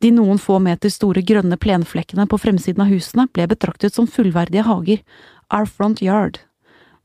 De 0.00 0.10
noen 0.12 0.40
få 0.40 0.56
meter 0.64 0.92
store 0.92 1.20
grønne 1.24 1.60
plenflekkene 1.60 2.24
på 2.28 2.40
fremsiden 2.40 2.86
av 2.86 2.90
husene 2.92 3.28
ble 3.36 3.46
betraktet 3.52 3.94
som 3.94 4.08
fullverdige 4.08 4.64
hager, 4.64 5.04
our 5.52 5.68
front 5.68 6.00
yard, 6.04 6.40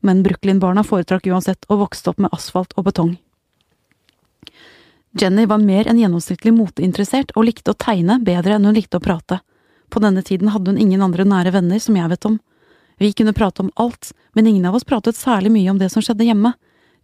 men 0.00 0.22
Brooklyn-barna 0.24 0.84
foretrakk 0.86 1.26
uansett 1.30 1.66
å 1.68 1.78
vokse 1.80 2.10
opp 2.10 2.20
med 2.22 2.32
asfalt 2.32 2.72
og 2.76 2.88
betong. 2.88 3.16
Jenny 5.20 5.46
var 5.50 5.58
mer 5.58 5.88
enn 5.90 5.98
gjennomsnittlig 5.98 6.52
moteinteressert 6.54 7.32
og 7.34 7.48
likte 7.48 7.72
å 7.72 7.78
tegne 7.78 8.20
bedre 8.22 8.56
enn 8.56 8.68
hun 8.68 8.76
likte 8.76 9.00
å 9.00 9.04
prate. 9.04 9.40
På 9.90 9.98
denne 10.02 10.22
tiden 10.22 10.52
hadde 10.54 10.70
hun 10.70 10.78
ingen 10.78 11.02
andre 11.02 11.26
nære 11.26 11.50
venner 11.56 11.82
som 11.82 11.98
jeg 11.98 12.12
vet 12.12 12.28
om. 12.28 12.38
Vi 13.00 13.12
kunne 13.16 13.34
prate 13.34 13.64
om 13.64 13.72
alt, 13.80 14.12
men 14.34 14.46
ingen 14.46 14.68
av 14.68 14.76
oss 14.78 14.86
pratet 14.86 15.18
særlig 15.18 15.50
mye 15.50 15.70
om 15.72 15.80
det 15.80 15.90
som 15.90 16.04
skjedde 16.04 16.28
hjemme. 16.28 16.54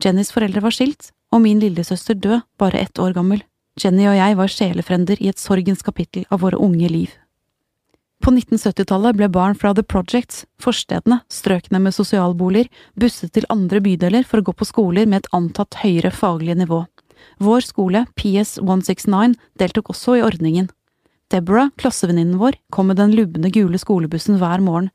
Jennys 0.02 0.30
foreldre 0.30 0.62
var 0.62 0.74
skilt, 0.76 1.10
og 1.34 1.42
min 1.42 1.58
lillesøster 1.60 2.14
død, 2.14 2.44
bare 2.60 2.78
ett 2.78 3.00
år 3.02 3.16
gammel. 3.16 3.42
Jenny 3.80 4.06
og 4.08 4.16
jeg 4.16 4.36
var 4.38 4.52
sjelefrender 4.52 5.20
i 5.20 5.32
et 5.32 5.40
sorgens 5.40 5.82
kapittel 5.84 6.28
av 6.30 6.44
våre 6.44 6.60
unge 6.62 6.88
liv. 6.92 7.10
På 8.24 8.32
1970-tallet 8.32 9.16
ble 9.18 9.28
barn 9.30 9.54
fra 9.54 9.74
The 9.76 9.84
Projects, 9.86 10.44
forstedene, 10.62 11.20
strøkene 11.30 11.80
med 11.82 11.94
sosialboliger, 11.94 12.70
busset 12.98 13.34
til 13.36 13.46
andre 13.52 13.82
bydeler 13.84 14.26
for 14.26 14.40
å 14.40 14.46
gå 14.48 14.56
på 14.56 14.66
skoler 14.66 15.06
med 15.06 15.22
et 15.24 15.32
antatt 15.36 15.78
høyere 15.82 16.10
faglig 16.14 16.56
nivå. 16.58 16.84
Vår 17.42 17.66
skole, 17.66 18.06
PS 18.16 18.56
169, 18.62 19.36
deltok 19.60 19.92
også 19.92 20.18
i 20.18 20.24
ordningen. 20.26 20.70
Deborah, 21.30 21.72
klassevenninnen 21.76 22.38
vår, 22.38 22.56
kom 22.70 22.88
med 22.90 23.00
den 23.00 23.14
lubne 23.18 23.50
gule 23.50 23.78
skolebussen 23.82 24.38
hver 24.40 24.62
morgen. 24.62 24.92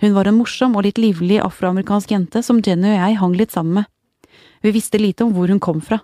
Hun 0.00 0.14
var 0.16 0.28
en 0.28 0.38
morsom 0.38 0.76
og 0.78 0.86
litt 0.86 1.00
livlig 1.00 1.42
afroamerikansk 1.44 2.14
jente 2.14 2.42
som 2.42 2.62
Jenny 2.64 2.94
og 2.94 3.00
jeg 3.02 3.18
hang 3.20 3.36
litt 3.36 3.52
sammen 3.52 3.82
med. 3.82 3.90
Vi 4.64 4.72
visste 4.72 5.00
lite 5.00 5.26
om 5.26 5.34
hvor 5.36 5.52
hun 5.52 5.60
kom 5.60 5.82
fra. 5.84 6.00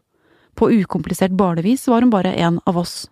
På 0.55 0.69
ukomplisert 0.69 1.33
barnevis 1.33 1.89
var 1.89 2.05
hun 2.05 2.12
bare 2.12 2.35
en 2.37 2.61
av 2.69 2.77
oss. 2.77 3.09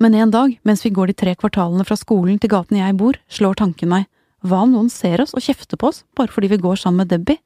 Men 0.00 0.14
en 0.14 0.30
dag, 0.32 0.54
mens 0.64 0.80
vi 0.86 0.90
går 0.96 1.10
de 1.10 1.14
tre 1.20 1.34
kvartalene 1.36 1.84
fra 1.84 1.96
skolen 1.98 2.38
til 2.40 2.48
gaten 2.48 2.78
jeg 2.78 2.96
bor, 2.96 3.18
slår 3.28 3.58
tanken 3.60 3.90
meg, 3.92 4.06
hva 4.40 4.62
om 4.64 4.72
noen 4.72 4.88
ser 4.88 5.20
oss 5.20 5.34
og 5.36 5.44
kjefter 5.44 5.76
på 5.76 5.90
oss 5.90 6.04
bare 6.16 6.32
fordi 6.32 6.48
vi 6.54 6.60
går 6.62 6.80
sammen 6.80 7.02
med 7.02 7.10
Debbie? 7.12 7.36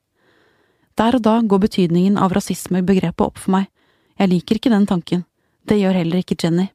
Der 0.95 1.19
og 1.19 1.25
da 1.27 1.41
går 1.43 1.65
betydningen 1.65 2.15
av 2.23 2.31
rasismebegrepet 2.37 3.25
opp 3.27 3.41
for 3.43 3.57
meg. 3.57 3.67
Jeg 4.15 4.31
liker 4.31 4.61
ikke 4.61 4.71
den 4.71 4.87
tanken. 4.87 5.25
Det 5.67 5.81
gjør 5.81 5.99
heller 5.99 6.23
ikke 6.23 6.39
Jenny. 6.39 6.69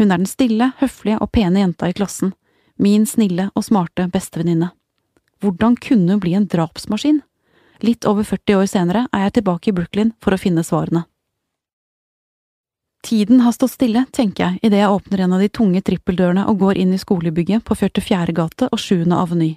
Hun 0.00 0.10
er 0.10 0.18
den 0.18 0.26
stille, 0.26 0.72
høflige 0.80 1.20
og 1.22 1.30
pene 1.30 1.62
jenta 1.62 1.86
i 1.86 1.94
klassen, 1.94 2.34
min 2.74 3.06
snille 3.06 3.52
og 3.54 3.62
smarte 3.62 4.08
bestevenninne. 4.10 4.72
Hvordan 5.42 5.78
kunne 5.78 6.16
hun 6.16 6.22
bli 6.22 6.34
en 6.34 6.48
drapsmaskin? 6.50 7.22
Litt 7.86 8.06
over 8.10 8.26
40 8.26 8.58
år 8.58 8.68
senere 8.70 9.06
er 9.14 9.28
jeg 9.28 9.38
tilbake 9.38 9.70
i 9.70 9.76
Brooklyn 9.76 10.14
for 10.22 10.34
å 10.34 10.40
finne 10.40 10.66
svarene. 10.66 11.04
Tiden 13.02 13.40
har 13.40 13.52
stått 13.52 13.74
stille, 13.74 14.04
tenker 14.14 14.44
jeg 14.44 14.58
idet 14.62 14.78
jeg 14.78 14.94
åpner 14.94 15.24
en 15.24 15.32
av 15.34 15.42
de 15.42 15.48
tunge 15.50 15.82
trippeldørene 15.82 16.44
og 16.46 16.60
går 16.62 16.78
inn 16.78 16.94
i 16.94 17.00
skolebygget 17.02 17.64
på 17.66 17.74
44. 17.74 18.30
gate 18.36 18.68
og 18.70 18.78
7. 18.78 19.10
aveny. 19.10 19.56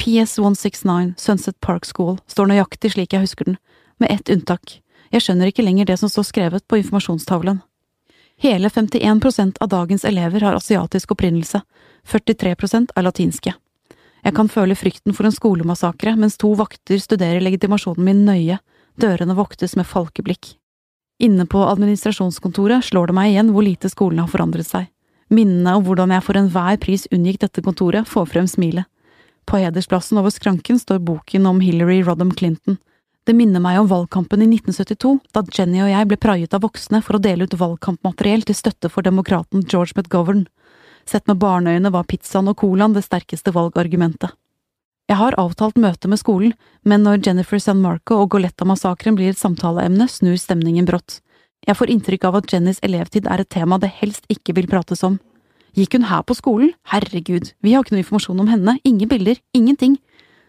PS 0.00 0.38
169 0.38 1.12
Sunset 1.20 1.58
Park 1.60 1.84
School 1.84 2.16
står 2.26 2.48
nøyaktig 2.48 2.94
slik 2.94 3.12
jeg 3.12 3.26
husker 3.26 3.50
den, 3.50 3.58
med 4.00 4.14
ett 4.14 4.32
unntak. 4.32 4.78
Jeg 5.12 5.24
skjønner 5.24 5.50
ikke 5.50 5.64
lenger 5.66 5.88
det 5.88 5.98
som 6.00 6.08
står 6.08 6.28
skrevet 6.30 6.64
på 6.68 6.78
informasjonstavlen. 6.80 7.60
Hele 8.40 8.70
51% 8.72 9.58
av 9.60 9.68
dagens 9.68 10.04
elever 10.08 10.46
har 10.46 10.56
asiatisk 10.56 11.12
opprinnelse, 11.12 11.60
43% 12.08 12.94
er 12.96 13.04
latinske. 13.04 13.52
Jeg 14.24 14.34
kan 14.34 14.48
føle 14.48 14.76
frykten 14.78 15.12
for 15.14 15.28
en 15.28 15.34
skolemassakre 15.34 16.14
mens 16.16 16.38
to 16.40 16.54
vakter 16.56 17.02
studerer 17.02 17.44
legitimasjonen 17.44 18.06
min 18.06 18.24
nøye, 18.24 18.58
dørene 18.96 19.36
voktes 19.36 19.76
med 19.76 19.86
falkeblikk. 19.86 20.54
Inne 21.18 21.46
på 21.50 21.64
administrasjonskontoret 21.66 22.84
slår 22.84 23.10
det 23.10 23.16
meg 23.18 23.32
igjen 23.32 23.52
hvor 23.54 23.66
lite 23.66 23.90
skolen 23.90 24.22
har 24.22 24.30
forandret 24.30 24.68
seg. 24.68 24.86
Minnene 25.34 25.74
om 25.76 25.84
hvordan 25.84 26.14
jeg 26.14 26.24
for 26.24 26.38
enhver 26.38 26.78
pris 26.80 27.08
unngikk 27.12 27.42
dette 27.42 27.64
kontoret, 27.64 28.08
får 28.08 28.30
frem 28.30 28.46
smilet. 28.48 28.86
På 29.48 29.58
hedersplassen 29.60 30.20
over 30.20 30.32
skranken 30.32 30.78
står 30.78 31.02
boken 31.04 31.48
om 31.48 31.60
Hillary 31.64 32.02
Rodham 32.04 32.30
Clinton, 32.36 32.78
det 33.28 33.34
minner 33.36 33.60
meg 33.60 33.76
om 33.76 33.88
valgkampen 33.90 34.40
i 34.40 34.46
1972, 34.48 35.18
da 35.36 35.42
Jenny 35.52 35.82
og 35.84 35.90
jeg 35.90 36.08
ble 36.08 36.16
praiet 36.16 36.54
av 36.56 36.62
voksne 36.64 37.02
for 37.04 37.18
å 37.18 37.20
dele 37.20 37.44
ut 37.44 37.56
valgkampmateriell 37.60 38.46
til 38.48 38.56
støtte 38.56 38.88
for 38.88 39.04
demokraten 39.04 39.66
George 39.68 39.92
McGovern. 39.98 40.46
Sett 41.04 41.28
med 41.28 41.36
barneøyne 41.42 41.92
var 41.92 42.06
pizzaen 42.08 42.48
og 42.48 42.56
colaen 42.62 42.96
det 42.96 43.02
sterkeste 43.04 43.52
valgargumentet. 43.52 44.32
Jeg 45.08 45.16
har 45.16 45.36
avtalt 45.40 45.78
møte 45.80 46.08
med 46.12 46.20
skolen, 46.20 46.52
men 46.84 47.00
når 47.06 47.22
Jennifer 47.24 47.60
San 47.62 47.80
Marco 47.80 48.18
og 48.20 48.34
Goletta-massakren 48.34 49.16
blir 49.16 49.32
et 49.32 49.40
samtaleemne, 49.40 50.04
snur 50.04 50.36
stemningen 50.36 50.84
brått. 50.88 51.22
Jeg 51.64 51.78
får 51.78 51.92
inntrykk 51.94 52.26
av 52.28 52.36
at 52.38 52.52
Jennys 52.52 52.80
elevtid 52.84 53.24
er 53.26 53.40
et 53.40 53.48
tema 53.48 53.78
det 53.80 53.88
helst 54.02 54.28
ikke 54.28 54.54
vil 54.58 54.68
prates 54.68 55.00
om. 55.08 55.16
Gikk 55.76 55.96
hun 55.96 56.08
her 56.10 56.26
på 56.28 56.36
skolen? 56.36 56.74
Herregud, 56.92 57.54
vi 57.64 57.72
har 57.72 57.84
ikke 57.84 57.96
noe 57.96 58.02
informasjon 58.02 58.42
om 58.44 58.50
henne, 58.52 58.76
ingen 58.84 59.08
bilder, 59.08 59.40
ingenting. 59.56 59.96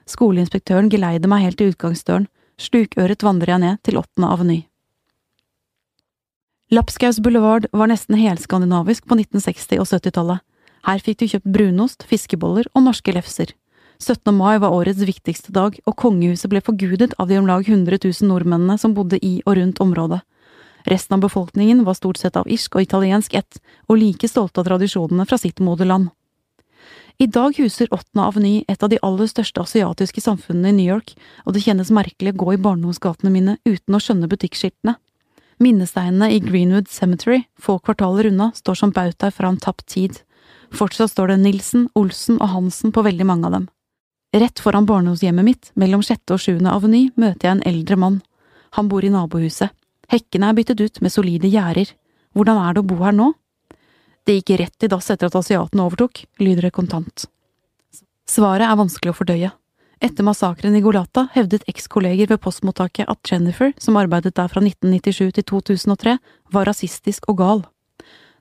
Skoleinspektøren 0.09 0.91
geleider 0.91 1.31
meg 1.31 1.45
helt 1.45 1.59
til 1.59 1.71
utgangsdøren. 1.71 2.27
Slukøret 2.59 3.23
vandrer 3.23 3.53
jeg 3.53 3.63
ned 3.63 3.79
til 3.87 3.99
åttende 4.01 4.31
aveny. 4.33 4.59
Lapskaus 6.75 7.21
boulevard 7.23 7.69
var 7.71 7.89
nesten 7.89 8.19
helskandinavisk 8.19 9.07
på 9.07 9.15
1960- 9.15 9.79
og 9.79 9.87
70-tallet. 9.87 10.43
Her 10.85 11.01
fikk 11.03 11.23
du 11.23 11.25
kjøpt 11.31 11.49
brunost, 11.55 12.03
fiskeboller 12.11 12.67
og 12.75 12.85
norske 12.85 13.15
lefser. 13.15 13.55
17. 13.99 14.31
mai 14.35 14.57
var 14.59 14.71
årets 14.71 15.03
viktigste 15.03 15.51
dag, 15.51 15.75
og 15.83 15.95
kongehuset 15.99 16.47
ble 16.49 16.61
forgudet 16.63 17.11
av 17.19 17.27
de 17.27 17.35
om 17.37 17.47
lag 17.47 17.67
100 17.67 17.99
000 17.99 18.29
nordmennene 18.29 18.77
som 18.79 18.93
bodde 18.95 19.19
i 19.19 19.41
og 19.45 19.57
rundt 19.59 19.81
området. 19.83 20.21
Resten 20.87 21.17
av 21.17 21.25
befolkningen 21.25 21.83
var 21.83 21.97
stort 21.99 22.17
sett 22.17 22.37
av 22.39 22.47
irsk 22.47 22.77
og 22.77 22.85
italiensk 22.85 23.33
ett, 23.35 23.59
og 23.91 23.99
like 23.99 24.29
stolte 24.31 24.61
av 24.61 24.69
tradisjonene 24.69 25.25
fra 25.27 25.37
sitt 25.37 25.59
moderland. 25.59 26.13
I 27.19 27.27
dag 27.27 27.57
huser 27.59 27.91
Åttende 27.91 28.23
Aveny 28.23 28.63
et 28.71 28.83
av 28.83 28.89
de 28.89 28.97
aller 29.03 29.27
største 29.27 29.59
asiatiske 29.59 30.23
samfunnene 30.23 30.71
i 30.71 30.77
New 30.77 30.87
York, 30.87 31.11
og 31.43 31.53
det 31.53 31.65
kjennes 31.65 31.91
merkelig 31.91 32.31
å 32.31 32.39
gå 32.39 32.53
i 32.55 32.61
barndomsgatene 32.63 33.33
mine 33.33 33.57
uten 33.67 33.97
å 33.97 33.99
skjønne 33.99 34.29
butikkskiltene. 34.31 34.95
Minnesteinene 35.59 36.29
i 36.31 36.39
Greenwood 36.39 36.87
Cemetery, 36.87 37.41
få 37.59 37.75
kvartaler 37.83 38.31
unna, 38.31 38.53
står 38.55 38.79
som 38.79 38.95
bautaer 38.95 39.35
fra 39.35 39.51
en 39.51 39.59
tapt 39.59 39.89
tid. 39.91 40.21
Fortsatt 40.71 41.11
står 41.11 41.33
det 41.33 41.41
Nilsen, 41.43 41.89
Olsen 41.99 42.39
og 42.39 42.53
Hansen 42.53 42.95
på 42.95 43.03
veldig 43.03 43.27
mange 43.27 43.51
av 43.51 43.57
dem. 43.57 43.67
Rett 44.31 44.59
foran 44.59 44.86
barndomshjemmet 44.86 45.45
mitt, 45.45 45.71
mellom 45.74 46.03
sjette 46.05 46.36
og 46.36 46.41
sjuende 46.43 46.69
aveny, 46.69 47.07
møter 47.17 47.48
jeg 47.48 47.55
en 47.55 47.63
eldre 47.65 47.95
mann. 47.98 48.19
Han 48.77 48.89
bor 48.91 49.05
i 49.05 49.09
nabohuset. 49.09 49.74
Hekkene 50.09 50.51
er 50.51 50.57
byttet 50.57 50.81
ut 50.81 51.00
med 51.01 51.13
solide 51.13 51.50
gjerder. 51.50 51.89
Hvordan 52.38 52.59
er 52.62 52.75
det 52.75 52.83
å 52.83 52.89
bo 52.91 53.00
her 53.01 53.15
nå? 53.15 53.31
Det 54.25 54.36
gikk 54.38 54.59
rett 54.62 54.86
i 54.86 54.89
dass 54.91 55.09
etter 55.09 55.31
at 55.31 55.38
asiaten 55.39 55.81
overtok, 55.81 56.21
lyder 56.38 56.67
det 56.67 56.75
kontant. 56.77 57.25
Svaret 58.29 58.67
er 58.67 58.77
vanskelig 58.77 59.15
å 59.15 59.17
fordøye. 59.17 59.50
Etter 60.00 60.24
massakren 60.24 60.77
i 60.77 60.83
Golata 60.86 61.25
hevdet 61.33 61.65
ekskolleger 61.67 62.29
ved 62.29 62.39
postmottaket 62.43 63.09
at 63.09 63.31
Jennifer, 63.31 63.74
som 63.81 63.98
arbeidet 63.98 64.36
der 64.38 64.48
fra 64.51 64.62
1997 64.62 65.33
til 65.39 65.48
2003, 65.57 66.15
var 66.53 66.69
rasistisk 66.69 67.25
og 67.33 67.41
gal. 67.41 67.65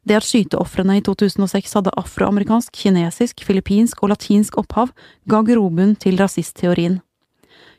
Det 0.09 0.17
at 0.17 0.25
skyteofrene 0.25 0.97
i 0.97 1.03
2006 1.05 1.75
hadde 1.77 1.93
afroamerikansk, 2.01 2.73
kinesisk, 2.73 3.43
filippinsk 3.45 4.01
og 4.01 4.15
latinsk 4.15 4.57
opphav, 4.57 4.95
ga 5.29 5.43
grobunn 5.45 5.99
til 6.01 6.17
rasistteorien. 6.17 7.03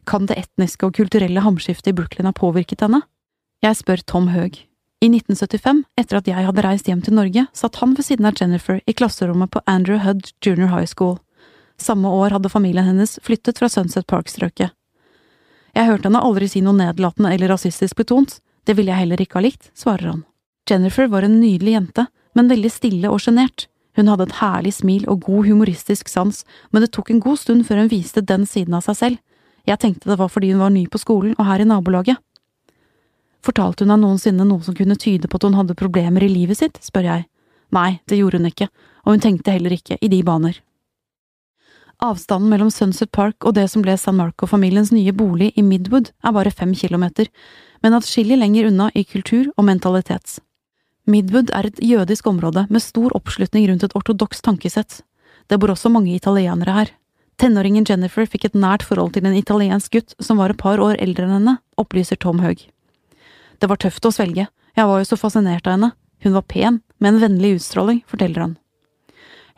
Kan 0.06 0.28
det 0.30 0.38
etniske 0.38 0.86
og 0.86 0.94
kulturelle 1.00 1.42
hamskiftet 1.42 1.90
i 1.90 1.96
Brooklyn 1.98 2.30
ha 2.30 2.34
påvirket 2.36 2.86
henne? 2.86 3.02
Jeg 3.66 3.80
spør 3.82 4.04
Tom 4.06 4.30
Høeg. 4.36 4.62
I 5.02 5.08
1975, 5.08 5.82
etter 5.98 6.20
at 6.20 6.30
jeg 6.30 6.46
hadde 6.46 6.66
reist 6.66 6.90
hjem 6.92 7.02
til 7.02 7.16
Norge, 7.18 7.48
satt 7.56 7.80
han 7.82 7.96
ved 7.98 8.06
siden 8.06 8.28
av 8.30 8.38
Jennifer 8.38 8.78
i 8.86 8.94
klasserommet 8.94 9.50
på 9.54 9.64
Andrew 9.66 9.98
Hudd 10.04 10.30
Junior 10.46 10.70
High 10.74 10.90
School. 10.92 11.18
Samme 11.82 12.12
år 12.14 12.36
hadde 12.36 12.52
familien 12.52 12.86
hennes 12.86 13.16
flyttet 13.26 13.58
fra 13.58 13.72
Sunset 13.72 14.06
Park-strøket. 14.12 14.76
Jeg 15.74 15.88
hørte 15.88 16.10
henne 16.12 16.22
aldri 16.22 16.50
si 16.52 16.62
noe 16.62 16.78
nedlatende 16.78 17.34
eller 17.34 17.56
rasistisk 17.56 17.98
betont, 17.98 18.38
det 18.68 18.76
ville 18.78 18.92
jeg 18.92 19.06
heller 19.06 19.24
ikke 19.24 19.40
ha 19.40 19.46
likt, 19.48 19.72
svarer 19.74 20.12
han. 20.12 20.24
Jennifer 20.70 21.08
var 21.10 21.26
en 21.26 21.40
nydelig 21.40 21.78
jente, 21.78 22.10
men 22.40 22.52
veldig 22.52 22.72
stille 22.72 23.12
og 23.12 23.20
sjenert. 23.26 23.68
Hun 24.00 24.08
hadde 24.08 24.30
et 24.30 24.38
herlig 24.40 24.72
smil 24.78 25.04
og 25.12 25.26
god 25.28 25.50
humoristisk 25.50 26.08
sans, 26.08 26.46
men 26.72 26.86
det 26.86 26.94
tok 26.96 27.12
en 27.12 27.20
god 27.24 27.42
stund 27.42 27.66
før 27.68 27.84
hun 27.84 27.92
viste 27.92 28.24
den 28.24 28.46
siden 28.48 28.78
av 28.78 28.86
seg 28.88 28.96
selv. 29.00 29.20
Jeg 29.68 29.82
tenkte 29.82 30.08
det 30.08 30.20
var 30.22 30.32
fordi 30.32 30.54
hun 30.54 30.64
var 30.64 30.72
ny 30.72 30.86
på 30.88 31.02
skolen 31.02 31.36
og 31.36 31.50
her 31.50 31.60
i 31.60 31.68
nabolaget. 31.68 32.22
Fortalte 33.44 33.84
hun 33.84 33.92
deg 33.92 34.02
noensinne 34.02 34.48
noe 34.48 34.64
som 34.64 34.76
kunne 34.76 34.98
tyde 35.00 35.28
på 35.28 35.40
at 35.40 35.46
hun 35.48 35.60
hadde 35.60 35.78
problemer 35.80 36.24
i 36.24 36.32
livet 36.32 36.60
sitt, 36.60 36.80
spør 36.84 37.08
jeg. 37.10 37.28
Nei, 37.76 38.00
det 38.10 38.18
gjorde 38.20 38.40
hun 38.40 38.50
ikke, 38.50 38.70
og 39.06 39.14
hun 39.14 39.24
tenkte 39.24 39.54
heller 39.54 39.76
ikke 39.76 40.00
i 40.02 40.10
de 40.12 40.24
baner. 40.26 40.58
Avstanden 42.00 42.48
mellom 42.48 42.72
Sunset 42.72 43.12
Park 43.12 43.44
og 43.44 43.58
det 43.58 43.68
som 43.72 43.84
ble 43.84 43.98
San 44.00 44.16
Marco-familiens 44.16 44.94
nye 44.96 45.12
bolig 45.12 45.52
i 45.60 45.64
Midwood 45.66 46.14
er 46.24 46.36
bare 46.36 46.56
fem 46.56 46.72
kilometer, 46.72 47.28
men 47.84 47.96
atskillig 47.98 48.40
lenger 48.40 48.70
unna 48.72 48.88
i 48.96 49.04
kultur 49.04 49.52
og 49.58 49.68
mentalitet. 49.68 50.40
Midwood 51.10 51.50
er 51.58 51.66
et 51.66 51.80
jødisk 51.82 52.28
område 52.30 52.68
med 52.70 52.84
stor 52.86 53.14
oppslutning 53.18 53.66
rundt 53.70 53.84
et 53.88 53.96
ortodokst 53.98 54.44
tankesett. 54.46 55.00
Det 55.50 55.58
bor 55.58 55.72
også 55.74 55.90
mange 55.90 56.14
italienere 56.14 56.76
her. 56.76 56.92
Tenåringen 57.42 57.88
Jennifer 57.88 58.28
fikk 58.30 58.46
et 58.46 58.58
nært 58.58 58.84
forhold 58.86 59.16
til 59.16 59.26
en 59.26 59.38
italiensk 59.38 59.96
gutt 59.96 60.14
som 60.22 60.38
var 60.38 60.54
et 60.54 60.60
par 60.60 60.82
år 60.84 61.00
eldre 61.02 61.26
enn 61.26 61.34
henne, 61.38 61.56
opplyser 61.82 62.20
Tom 62.20 62.44
Haug. 62.44 62.62
Det 63.60 63.70
var 63.72 63.80
tøft 63.82 64.06
å 64.06 64.14
svelge, 64.14 64.46
jeg 64.78 64.88
var 64.92 65.02
jo 65.02 65.08
så 65.08 65.18
fascinert 65.18 65.66
av 65.66 65.78
henne, 65.78 65.92
hun 66.22 66.36
var 66.36 66.46
pen, 66.52 66.82
med 67.00 67.16
en 67.16 67.22
vennlig 67.24 67.56
utstråling, 67.58 68.04
forteller 68.06 68.44
han. 68.44 68.58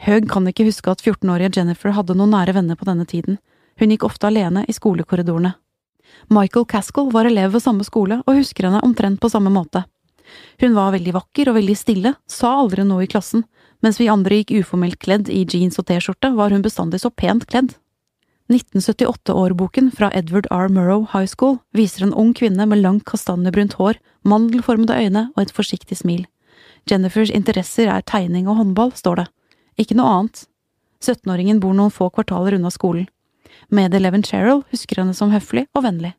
Haug 0.06 0.30
kan 0.32 0.48
ikke 0.48 0.66
huske 0.70 0.94
at 0.94 1.02
14-årige 1.04 1.58
Jennifer 1.58 1.92
hadde 1.98 2.16
noen 2.16 2.32
nære 2.38 2.56
venner 2.56 2.78
på 2.80 2.88
denne 2.88 3.08
tiden, 3.10 3.42
hun 3.82 3.92
gikk 3.92 4.06
ofte 4.08 4.30
alene 4.30 4.64
i 4.70 4.78
skolekorridorene. 4.78 5.56
Michael 6.32 6.68
Caskell 6.70 7.12
var 7.12 7.28
elev 7.28 7.52
ved 7.56 7.66
samme 7.66 7.84
skole 7.84 8.22
og 8.24 8.38
husker 8.38 8.70
henne 8.70 8.84
omtrent 8.86 9.20
på 9.20 9.30
samme 9.32 9.52
måte. 9.52 9.84
Hun 10.62 10.76
var 10.78 10.94
veldig 10.96 11.14
vakker 11.16 11.52
og 11.52 11.58
veldig 11.58 11.78
stille, 11.78 12.16
sa 12.30 12.56
aldri 12.62 12.86
noe 12.88 13.06
i 13.06 13.12
klassen, 13.12 13.46
mens 13.82 14.00
vi 14.02 14.10
andre 14.12 14.42
gikk 14.42 14.54
uformelt 14.62 15.00
kledd 15.02 15.30
i 15.30 15.44
jeans 15.46 15.80
og 15.82 15.88
T-skjorte, 15.90 16.34
var 16.38 16.54
hun 16.54 16.66
bestandig 16.66 17.02
så 17.02 17.10
pent 17.10 17.48
kledd. 17.50 17.74
1978-årboken 18.52 19.92
fra 19.96 20.12
Edward 20.14 20.48
R. 20.52 20.68
Murrow 20.68 21.08
High 21.14 21.30
School 21.30 21.58
viser 21.78 22.04
en 22.06 22.14
ung 22.14 22.34
kvinne 22.36 22.66
med 22.68 22.82
langt 22.84 23.06
kastanjebrunt 23.08 23.78
hår, 23.80 24.00
mandelformede 24.28 24.98
øyne 25.00 25.30
og 25.36 25.44
et 25.46 25.56
forsiktig 25.56 26.02
smil. 26.02 26.26
Jennifers 26.90 27.32
interesser 27.32 27.88
er 27.88 28.04
tegning 28.04 28.50
og 28.50 28.60
håndball, 28.60 28.92
står 28.98 29.22
det. 29.22 29.28
Ikke 29.80 29.96
noe 29.98 30.12
annet. 30.18 30.46
17-åringen 31.02 31.62
bor 31.64 31.74
noen 31.78 31.94
få 31.94 32.10
kvartaler 32.14 32.58
unna 32.58 32.70
skolen. 32.74 33.08
Medeleven 33.72 34.24
Cheryl 34.26 34.66
husker 34.74 35.02
henne 35.02 35.16
som 35.18 35.32
høflig 35.32 35.66
og 35.74 35.86
vennlig. 35.88 36.14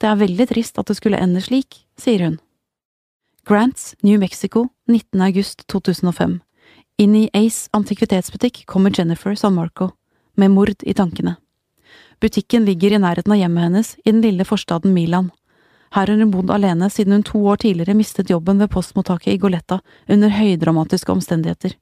Det 0.00 0.08
er 0.08 0.20
veldig 0.20 0.46
trist 0.52 0.78
at 0.78 0.88
det 0.88 0.98
skulle 0.98 1.20
ende 1.20 1.42
slik, 1.44 1.82
sier 2.00 2.22
hun. 2.24 2.38
Grants, 3.48 3.94
New 4.00 4.18
Mexico, 4.18 4.68
19. 4.88 5.20
august 5.20 5.66
2005. 5.66 6.40
Inn 6.98 7.14
i 7.14 7.28
Ace 7.32 7.68
antikvitetsbutikk 7.70 8.64
kommer 8.66 8.90
Jennifer 8.98 9.34
San 9.34 9.54
Marco, 9.54 9.90
med 10.34 10.50
mord 10.50 10.82
i 10.82 10.94
tankene. 10.94 11.36
Butikken 12.20 12.64
ligger 12.66 12.96
i 12.96 12.98
nærheten 12.98 13.30
av 13.32 13.38
hjemmet 13.38 13.62
hennes 13.62 13.92
i 14.02 14.10
den 14.10 14.24
lille 14.24 14.42
forstaden 14.44 14.90
Milan. 14.94 15.30
Her 15.94 16.10
har 16.10 16.18
hun 16.18 16.32
bodd 16.34 16.50
alene 16.50 16.90
siden 16.90 17.14
hun 17.14 17.22
to 17.22 17.44
år 17.46 17.62
tidligere 17.62 17.94
mistet 17.94 18.34
jobben 18.34 18.58
ved 18.58 18.72
postmottaket 18.74 19.36
i 19.36 19.38
Goletta 19.38 19.78
under 20.08 20.34
høydramatiske 20.34 21.14
omstendigheter. 21.14 21.78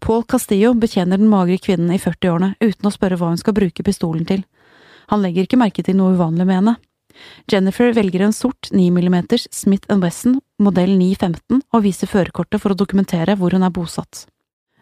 Paul 0.00 0.24
Castillo 0.24 0.72
betjener 0.72 1.20
den 1.20 1.28
magre 1.28 1.60
kvinnen 1.60 1.92
i 1.92 2.00
40-årene 2.00 2.54
uten 2.64 2.88
å 2.88 2.94
spørre 2.96 3.20
hva 3.20 3.34
hun 3.34 3.44
skal 3.44 3.60
bruke 3.60 3.84
pistolen 3.84 4.24
til. 4.24 4.46
Han 5.12 5.20
legger 5.20 5.44
ikke 5.44 5.60
merke 5.60 5.84
til 5.84 6.00
noe 6.00 6.16
uvanlig 6.16 6.48
med 6.48 6.62
henne. 6.62 6.78
Jennifer 7.50 7.92
velger 7.96 8.24
en 8.26 8.34
sort 8.36 8.70
9 8.72 8.90
mm 8.92 9.16
Smith 9.50 9.88
Wesson 10.02 10.38
modell 10.58 10.96
915 10.98 11.62
og 11.72 11.84
viser 11.84 12.10
førerkortet 12.10 12.62
for 12.62 12.74
å 12.74 12.78
dokumentere 12.78 13.36
hvor 13.38 13.54
hun 13.54 13.66
er 13.66 13.74
bosatt. 13.74 14.26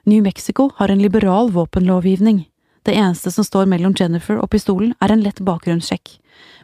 New 0.07 0.23
Mexico 0.23 0.71
har 0.77 0.93
en 0.93 1.03
liberal 1.03 1.51
våpenlovgivning. 1.51 2.45
Det 2.87 2.95
eneste 2.95 3.33
som 3.35 3.45
står 3.45 3.67
mellom 3.67 3.95
Jennifer 3.99 4.39
og 4.39 4.53
pistolen, 4.53 4.93
er 5.03 5.11
en 5.11 5.25
lett 5.25 5.41
bakgrunnssjekk. 5.43 6.21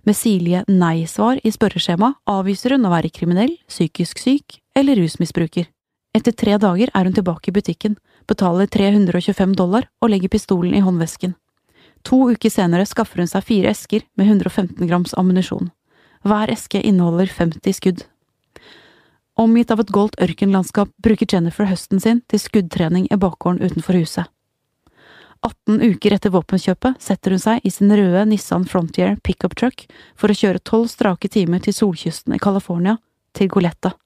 Med 0.06 0.14
sirlige 0.14 0.62
nei-svar 0.70 1.40
i 1.42 1.50
spørreskjema 1.50 2.12
avviser 2.30 2.76
hun 2.76 2.86
å 2.86 2.92
være 2.92 3.10
kriminell, 3.10 3.56
psykisk 3.66 4.22
syk 4.22 4.60
eller 4.78 5.00
rusmisbruker. 5.02 5.66
Etter 6.14 6.36
tre 6.36 6.58
dager 6.62 6.92
er 6.94 7.08
hun 7.08 7.16
tilbake 7.16 7.50
i 7.50 7.56
butikken, 7.56 7.96
betaler 8.30 8.70
325 8.70 9.56
dollar 9.58 9.88
og 10.00 10.12
legger 10.12 10.30
pistolen 10.30 10.76
i 10.76 10.84
håndvesken. 10.84 11.34
To 12.08 12.18
uker 12.32 12.50
senere 12.50 12.86
skaffer 12.88 13.22
hun 13.22 13.30
seg 13.30 13.44
fire 13.46 13.70
esker 13.70 14.04
med 14.18 14.26
115 14.26 14.86
grams 14.88 15.14
ammunisjon. 15.18 15.70
Hver 16.26 16.50
eske 16.52 16.82
inneholder 16.82 17.30
50 17.30 17.78
skudd. 17.78 18.04
Omgitt 19.38 19.70
av 19.72 19.80
et 19.80 19.90
goldt 19.94 20.18
ørkenlandskap 20.20 20.90
bruker 21.02 21.26
Jennifer 21.30 21.66
høsten 21.66 22.02
sin 22.02 22.20
til 22.28 22.42
skuddtrening 22.42 23.08
i 23.10 23.18
bakgården 23.18 23.62
utenfor 23.64 23.96
huset. 23.96 24.28
18 25.42 25.80
uker 25.82 26.14
etter 26.14 26.30
våpenkjøpet 26.30 27.00
setter 27.02 27.34
hun 27.34 27.42
seg 27.42 27.64
i 27.66 27.70
sin 27.74 27.90
røde 27.90 28.22
Nissan 28.30 28.66
Frontier 28.68 29.16
pickup 29.26 29.56
truck 29.58 29.88
for 30.14 30.30
å 30.30 30.36
kjøre 30.38 30.62
tolv 30.62 30.86
strake 30.92 31.30
timer 31.32 31.64
til 31.64 31.74
solkysten 31.74 32.36
i 32.36 32.42
California, 32.42 32.98
til 33.34 33.50
Goletta. 33.50 33.96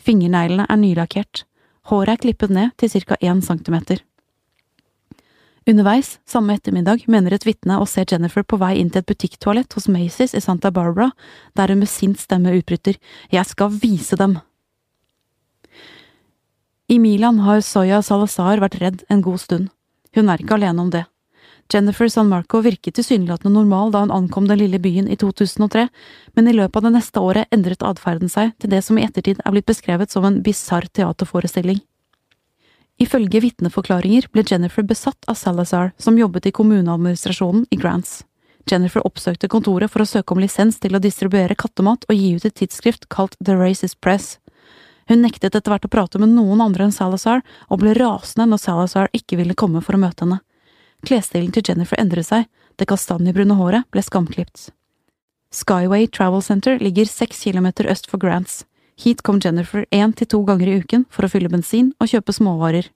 Fingerneglene 0.00 0.64
er 0.70 0.80
nylakkert, 0.80 1.44
håret 1.90 2.14
er 2.14 2.22
klippet 2.22 2.54
ned 2.56 2.72
til 2.80 2.94
ca. 2.94 3.18
1 3.20 3.44
centimeter. 3.44 4.00
Underveis, 5.68 6.18
samme 6.24 6.54
ettermiddag, 6.56 7.04
mener 7.06 7.34
et 7.36 7.44
vitne 7.44 7.76
å 7.76 7.86
se 7.88 8.04
Jennifer 8.08 8.42
på 8.42 8.56
vei 8.60 8.78
inn 8.80 8.88
til 8.90 9.02
et 9.02 9.10
butikktoalett 9.10 9.74
hos 9.76 9.90
Macy's 9.92 10.32
i 10.34 10.40
Santa 10.40 10.70
Barbara, 10.72 11.10
der 11.54 11.68
hun 11.68 11.82
med 11.82 11.90
sint 11.92 12.20
stemme 12.20 12.54
utbryter 12.56 12.96
Jeg 13.30 13.46
skal 13.46 13.74
vise 13.82 14.16
dem! 14.16 14.38
I 16.90 16.98
Milan 16.98 17.38
har 17.44 17.60
Soya 17.62 18.00
Salazar 18.02 18.58
vært 18.58 18.80
redd 18.80 19.04
en 19.12 19.20
god 19.22 19.38
stund. 19.38 19.68
Hun 20.16 20.32
er 20.32 20.40
ikke 20.42 20.56
alene 20.56 20.82
om 20.82 20.88
det. 20.90 21.04
Jennifer 21.70 22.08
San 22.10 22.26
Marco 22.26 22.58
virket 22.64 22.96
tilsynelatende 22.98 23.52
normal 23.54 23.92
da 23.94 24.00
hun 24.02 24.10
ankom 24.10 24.48
den 24.48 24.58
lille 24.58 24.80
byen 24.82 25.06
i 25.06 25.14
2003, 25.20 25.86
men 26.34 26.48
i 26.48 26.56
løpet 26.56 26.80
av 26.80 26.88
det 26.88 26.96
neste 26.96 27.22
året 27.22 27.54
endret 27.54 27.84
atferden 27.86 28.32
seg 28.32 28.56
til 28.58 28.72
det 28.72 28.82
som 28.82 28.98
i 28.98 29.04
ettertid 29.06 29.44
er 29.44 29.54
blitt 29.54 29.68
beskrevet 29.70 30.10
som 30.10 30.26
en 30.26 30.40
bisarr 30.42 30.88
teaterforestilling. 30.90 31.78
Ifølge 33.00 33.40
vitneforklaringer 33.40 34.26
ble 34.32 34.44
Jennifer 34.44 34.84
besatt 34.84 35.24
av 35.30 35.38
Salazar, 35.40 35.94
som 35.96 36.18
jobbet 36.20 36.50
i 36.50 36.52
kommuneadministrasjonen 36.52 37.64
i 37.72 37.78
Grants. 37.80 38.24
Jennifer 38.68 39.00
oppsøkte 39.08 39.48
kontoret 39.48 39.88
for 39.90 40.04
å 40.04 40.08
søke 40.08 40.34
om 40.34 40.42
lisens 40.42 40.76
til 40.82 40.94
å 40.94 41.00
distribuere 41.00 41.56
kattemat 41.56 42.04
og 42.10 42.18
gi 42.18 42.34
ut 42.36 42.44
et 42.44 42.58
tidsskrift 42.60 43.08
kalt 43.08 43.38
The 43.40 43.56
Racist 43.56 44.00
Press. 44.04 44.36
Hun 45.08 45.24
nektet 45.24 45.56
etter 45.56 45.72
hvert 45.72 45.88
å 45.88 45.90
prate 45.90 46.20
med 46.20 46.34
noen 46.36 46.60
andre 46.62 46.86
enn 46.86 46.94
Salazar, 46.94 47.40
og 47.72 47.80
ble 47.80 47.96
rasende 47.96 48.46
når 48.50 48.60
Salazar 48.62 49.08
ikke 49.16 49.40
ville 49.40 49.56
komme 49.56 49.80
for 49.82 49.96
å 49.96 50.02
møte 50.02 50.26
henne. 50.26 50.42
Klesstilen 51.08 51.54
til 51.56 51.64
Jennifer 51.66 51.98
endret 51.98 52.28
seg, 52.28 52.44
det 52.76 52.86
kastanjebrune 52.90 53.56
håret 53.56 53.88
ble 53.90 54.04
skamklipt. 54.04 54.68
Skyway 55.56 56.06
Travel 56.12 56.44
Center 56.44 56.78
ligger 56.78 57.08
seks 57.08 57.40
kilometer 57.48 57.88
øst 57.90 58.06
for 58.12 58.20
Grants. 58.22 58.60
Hit 59.00 59.22
kom 59.24 59.38
Jennifer 59.40 59.86
én 59.90 60.12
til 60.12 60.28
to 60.28 60.42
ganger 60.44 60.68
i 60.68 60.78
uken 60.82 61.06
for 61.08 61.24
å 61.24 61.30
fylle 61.32 61.48
bensin 61.48 61.94
og 62.00 62.10
kjøpe 62.12 62.34
småvarer. 62.36 62.90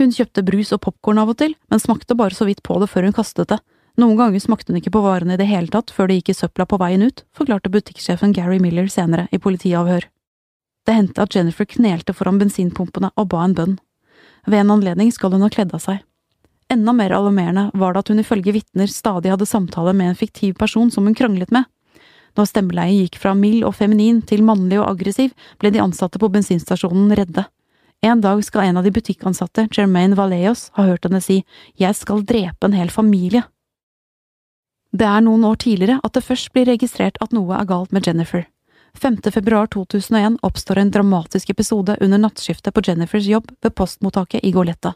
Hun 0.00 0.12
kjøpte 0.14 0.42
brus 0.46 0.72
og 0.72 0.80
popkorn 0.86 1.20
av 1.20 1.34
og 1.34 1.38
til, 1.42 1.52
men 1.70 1.82
smakte 1.82 2.16
bare 2.16 2.34
så 2.34 2.46
vidt 2.48 2.62
på 2.64 2.78
det 2.80 2.88
før 2.90 3.06
hun 3.06 3.16
kastet 3.16 3.52
det. 3.52 3.60
Noen 4.00 4.16
ganger 4.18 4.40
smakte 4.42 4.72
hun 4.72 4.80
ikke 4.80 4.94
på 4.96 5.04
varene 5.04 5.36
i 5.36 5.38
det 5.38 5.46
hele 5.46 5.70
tatt 5.70 5.92
før 5.94 6.08
det 6.08 6.16
gikk 6.18 6.32
i 6.32 6.38
søpla 6.38 6.66
på 6.66 6.80
veien 6.80 7.04
ut, 7.04 7.22
forklarte 7.36 7.70
butikksjefen 7.70 8.32
Gary 8.34 8.56
Miller 8.58 8.88
senere 8.90 9.28
i 9.30 9.38
politiavhør. 9.38 10.08
Det 10.84 10.96
hendte 10.96 11.22
at 11.22 11.36
Jennifer 11.36 11.68
knelte 11.68 12.16
foran 12.16 12.40
bensinpumpene 12.40 13.12
og 13.14 13.28
ba 13.30 13.44
en 13.44 13.54
bønn. 13.54 13.76
Ved 14.48 14.64
en 14.64 14.74
anledning 14.74 15.12
skal 15.14 15.36
hun 15.36 15.44
ha 15.44 15.52
kledd 15.52 15.76
av 15.76 15.84
seg. 15.84 16.00
Enda 16.72 16.96
mer 16.96 17.12
alarmerende 17.12 17.68
var 17.76 17.92
det 17.92 18.02
at 18.02 18.10
hun 18.10 18.24
ifølge 18.24 18.56
vitner 18.56 18.88
stadig 18.90 19.30
hadde 19.30 19.46
samtaler 19.48 19.96
med 19.96 20.10
en 20.10 20.18
fiktiv 20.18 20.56
person 20.58 20.90
som 20.90 21.04
hun 21.04 21.16
kranglet 21.16 21.52
med. 21.52 21.68
Når 22.34 22.50
stemmeleiet 22.50 23.04
gikk 23.04 23.20
fra 23.22 23.34
mild 23.38 23.62
og 23.66 23.76
feminin 23.78 24.20
til 24.26 24.42
mannlig 24.46 24.80
og 24.80 24.88
aggressiv, 24.90 25.34
ble 25.62 25.70
de 25.74 25.82
ansatte 25.82 26.18
på 26.18 26.30
bensinstasjonen 26.34 27.14
redde. 27.14 27.46
En 28.04 28.20
dag 28.20 28.42
skal 28.44 28.68
en 28.68 28.80
av 28.80 28.84
de 28.84 28.92
butikkansatte, 28.92 29.68
Jermaine 29.72 30.16
Valeos, 30.18 30.68
ha 30.74 30.84
hørt 30.90 31.06
henne 31.06 31.22
si 31.24 31.44
Jeg 31.80 31.96
skal 31.96 32.24
drepe 32.26 32.66
en 32.66 32.76
hel 32.76 32.90
familie. 32.92 33.44
Det 34.94 35.06
er 35.06 35.22
noen 35.26 35.46
år 35.46 35.56
tidligere 35.62 36.00
at 36.04 36.14
det 36.14 36.26
først 36.26 36.52
blir 36.54 36.68
registrert 36.68 37.16
at 37.24 37.32
noe 37.34 37.56
er 37.56 37.70
galt 37.70 37.94
med 37.94 38.06
Jennifer. 38.06 38.44
5. 38.94 39.16
februar 39.34 39.66
2001 39.66 40.36
oppstår 40.46 40.78
en 40.78 40.90
dramatisk 40.90 41.50
episode 41.50 41.96
under 42.00 42.18
nattskiftet 42.18 42.74
på 42.74 42.82
Jennifers 42.86 43.26
jobb 43.26 43.50
ved 43.62 43.74
postmottaket 43.74 44.44
i 44.44 44.52
Goletta. 44.54 44.94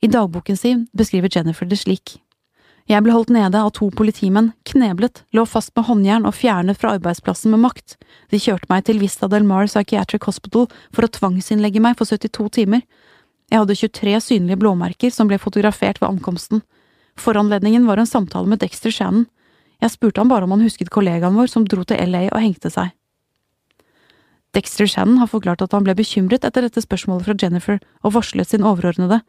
I 0.00 0.08
dagboken 0.08 0.56
sin 0.56 0.86
beskriver 0.96 1.28
Jennifer 1.32 1.68
det 1.68 1.80
slik. 1.82 2.16
Jeg 2.86 3.02
ble 3.02 3.14
holdt 3.16 3.32
nede 3.34 3.58
av 3.58 3.72
to 3.74 3.88
politimenn, 3.90 4.52
kneblet, 4.68 5.24
lå 5.34 5.42
fast 5.50 5.72
med 5.74 5.88
håndjern 5.88 6.26
og 6.28 6.36
fjernet 6.38 6.78
fra 6.78 6.92
arbeidsplassen 6.94 7.50
med 7.50 7.64
makt. 7.64 7.96
De 8.30 8.38
kjørte 8.38 8.70
meg 8.70 8.84
til 8.86 9.00
Vista 9.02 9.26
del 9.30 9.42
Mar 9.48 9.66
Psychiatric 9.66 10.28
Hospital 10.28 10.68
for 10.94 11.06
å 11.06 11.10
tvangsinnlegge 11.10 11.82
meg 11.82 11.98
for 11.98 12.06
72 12.06 12.46
timer. 12.60 12.84
Jeg 13.50 13.58
hadde 13.58 13.78
23 13.78 14.20
synlige 14.22 14.60
blåmerker 14.62 15.10
som 15.10 15.26
ble 15.26 15.38
fotografert 15.42 15.98
ved 15.98 16.12
ankomsten. 16.12 16.62
Foranledningen 17.18 17.88
var 17.90 17.98
en 17.98 18.06
samtale 18.06 18.46
med 18.46 18.62
Dexter 18.62 18.94
Shannon. 18.94 19.26
Jeg 19.82 19.92
spurte 19.92 20.22
han 20.22 20.30
bare 20.30 20.46
om 20.46 20.54
han 20.54 20.62
husket 20.62 20.92
kollegaen 20.94 21.34
vår 21.34 21.50
som 21.50 21.66
dro 21.66 21.82
til 21.82 21.98
LA 22.06 22.28
og 22.30 22.38
hengte 22.38 22.70
seg. 22.70 22.94
Dexter 24.54 24.86
Shannon 24.88 25.18
har 25.18 25.28
forklart 25.28 25.64
at 25.64 25.74
han 25.74 25.84
ble 25.84 25.96
bekymret 25.98 26.46
etter 26.46 26.64
dette 26.64 26.80
spørsmålet 26.80 27.26
fra 27.26 27.36
Jennifer 27.42 27.82
og 28.06 28.14
varslet 28.14 28.54
sin 28.54 28.64
overordnede, 28.64 29.20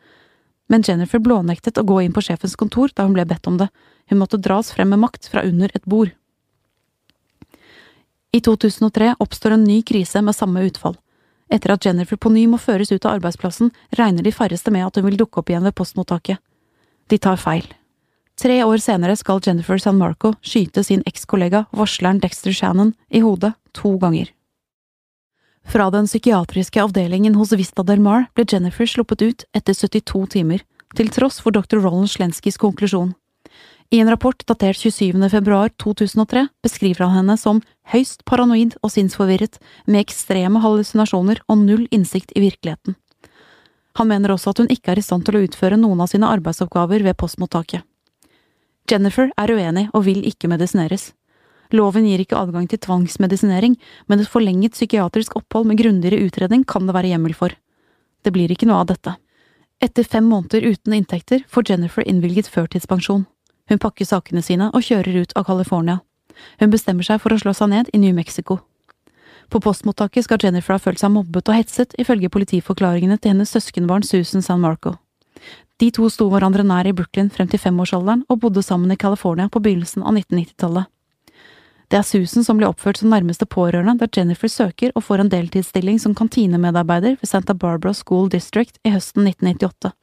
men 0.68 0.84
Jennifer 0.84 1.20
blånektet 1.24 1.80
å 1.80 1.86
gå 1.88 2.02
inn 2.04 2.14
på 2.16 2.24
sjefens 2.24 2.56
kontor 2.60 2.92
da 2.96 3.08
hun 3.08 3.16
ble 3.16 3.26
bedt 3.28 3.48
om 3.48 3.58
det, 3.60 3.70
hun 4.12 4.22
måtte 4.22 4.40
dras 4.40 4.72
frem 4.76 4.90
med 4.94 5.02
makt 5.04 5.30
fra 5.32 5.44
under 5.48 5.72
et 5.74 5.86
bord. 5.86 6.14
I 8.36 8.42
2003 8.44 9.16
oppstår 9.24 9.56
en 9.56 9.64
ny 9.64 9.82
krise 9.82 10.22
med 10.22 10.36
samme 10.36 10.64
utfall. 10.68 10.98
Etter 11.50 11.72
at 11.74 11.86
Jennifer 11.88 12.20
på 12.20 12.30
ny 12.30 12.44
må 12.52 12.60
føres 12.60 12.92
ut 12.92 13.06
av 13.06 13.18
arbeidsplassen, 13.18 13.72
regner 13.96 14.24
de 14.24 14.36
færreste 14.36 14.72
med 14.72 14.86
at 14.86 15.00
hun 15.00 15.08
vil 15.08 15.20
dukke 15.20 15.42
opp 15.42 15.50
igjen 15.50 15.64
ved 15.64 15.76
postmottaket. 15.80 16.42
De 17.08 17.18
tar 17.18 17.40
feil. 17.40 17.66
Tre 18.38 18.60
år 18.68 18.78
senere 18.84 19.16
skal 19.18 19.40
Jennifer 19.42 19.80
San 19.82 19.98
Marco 19.98 20.36
skyte 20.46 20.84
sin 20.86 21.02
ekskollega, 21.10 21.66
varsleren 21.72 22.20
Dexter 22.22 22.54
Shannon, 22.54 22.94
i 23.10 23.24
hodet 23.24 23.56
to 23.74 23.96
ganger. 23.98 24.30
Fra 25.68 25.90
den 25.92 26.08
psykiatriske 26.08 26.80
avdelingen 26.84 27.36
hos 27.36 27.52
Vista 27.52 27.84
Del 27.84 28.00
Mar 28.00 28.30
ble 28.36 28.46
Jennifer 28.48 28.88
sluppet 28.88 29.22
ut 29.22 29.44
etter 29.54 29.76
72 29.76 30.24
timer, 30.32 30.62
til 30.96 31.10
tross 31.12 31.42
for 31.44 31.52
dr. 31.52 31.82
Roland 31.84 32.08
Slenskys 32.08 32.56
konklusjon. 32.58 33.12
I 33.92 34.00
en 34.00 34.10
rapport 34.10 34.40
datert 34.48 34.80
27. 34.80 35.30
februar 35.32 35.70
2003 35.80 36.48
beskriver 36.64 37.06
han 37.06 37.18
henne 37.20 37.36
som 37.40 37.60
høyst 37.92 38.24
paranoid 38.28 38.78
og 38.82 38.92
sinnsforvirret, 38.96 39.60
med 39.88 40.06
ekstreme 40.06 40.64
hallusinasjoner 40.64 41.44
og 41.48 41.60
null 41.62 41.86
innsikt 41.92 42.32
i 42.36 42.44
virkeligheten. 42.48 42.96
Han 44.00 44.08
mener 44.08 44.32
også 44.32 44.52
at 44.54 44.64
hun 44.64 44.72
ikke 44.72 44.94
er 44.94 45.02
i 45.02 45.06
stand 45.06 45.28
til 45.28 45.36
å 45.36 45.44
utføre 45.44 45.80
noen 45.80 46.00
av 46.04 46.12
sine 46.12 46.32
arbeidsoppgaver 46.32 47.04
ved 47.04 47.20
postmottaket. 47.20 47.84
Jennifer 48.88 49.32
er 49.36 49.52
uenig 49.52 49.88
og 49.92 50.06
vil 50.08 50.24
ikke 50.28 50.48
medisineres. 50.52 51.12
Loven 51.76 52.08
gir 52.08 52.22
ikke 52.24 52.40
adgang 52.40 52.68
til 52.70 52.80
tvangsmedisinering, 52.84 53.78
men 54.08 54.20
et 54.20 54.32
forlenget 54.32 54.78
psykiatrisk 54.78 55.36
opphold 55.40 55.68
med 55.68 55.80
grundigere 55.82 56.22
utredning 56.24 56.64
kan 56.68 56.88
det 56.88 56.96
være 56.96 57.12
hjemmel 57.14 57.36
for. 57.36 57.56
Det 58.24 58.34
blir 58.36 58.52
ikke 58.52 58.70
noe 58.70 58.84
av 58.84 58.92
dette. 58.92 59.18
Etter 59.84 60.08
fem 60.08 60.26
måneder 60.26 60.66
uten 60.66 60.96
inntekter 60.98 61.44
får 61.52 61.70
Jennifer 61.70 62.08
innvilget 62.08 62.50
førtidspensjon. 62.50 63.28
Hun 63.68 63.82
pakker 63.84 64.08
sakene 64.08 64.42
sine 64.42 64.72
og 64.74 64.86
kjører 64.88 65.22
ut 65.22 65.36
av 65.36 65.46
California. 65.50 66.00
Hun 66.62 66.72
bestemmer 66.74 67.06
seg 67.06 67.22
for 67.22 67.34
å 67.34 67.40
slå 67.42 67.54
seg 67.58 67.72
ned 67.74 67.92
i 67.94 68.02
New 68.02 68.16
Mexico. 68.16 68.62
På 69.50 69.62
postmottaket 69.64 70.26
skal 70.26 70.42
Jennifer 70.44 70.76
ha 70.76 70.82
følt 70.82 71.00
seg 71.00 71.14
mobbet 71.14 71.48
og 71.48 71.56
hetset, 71.56 71.94
ifølge 72.00 72.32
politiforklaringene 72.32 73.20
til 73.20 73.36
hennes 73.36 73.54
søskenbarn 73.54 74.04
Susan 74.04 74.44
San 74.44 74.64
Marco. 74.64 74.98
De 75.78 75.92
to 75.94 76.10
sto 76.10 76.28
hverandre 76.32 76.66
nær 76.66 76.90
i 76.90 76.94
Brooklyn 76.96 77.30
frem 77.30 77.48
til 77.52 77.62
femårsalderen 77.62 78.26
og 78.28 78.42
bodde 78.42 78.64
sammen 78.66 78.92
i 78.92 79.00
California 79.00 79.48
på 79.48 79.62
begynnelsen 79.62 80.04
av 80.04 80.18
1990-tallet. 80.18 80.90
Det 81.88 82.02
er 82.02 82.04
Susan 82.04 82.44
som 82.44 82.58
blir 82.60 82.68
oppført 82.68 83.00
som 83.00 83.14
nærmeste 83.14 83.46
pårørende 83.48 83.96
der 84.02 84.10
Jennifer 84.12 84.52
søker 84.52 84.92
og 84.96 85.06
får 85.08 85.24
en 85.24 85.30
deltidsstilling 85.32 86.02
som 86.04 86.16
kantinemedarbeider 86.16 87.16
ved 87.22 87.30
Santa 87.30 87.54
Barbara 87.56 87.94
School 87.96 88.28
District 88.30 88.76
i 88.84 88.92
høsten 88.92 89.24
1998. 89.30 89.94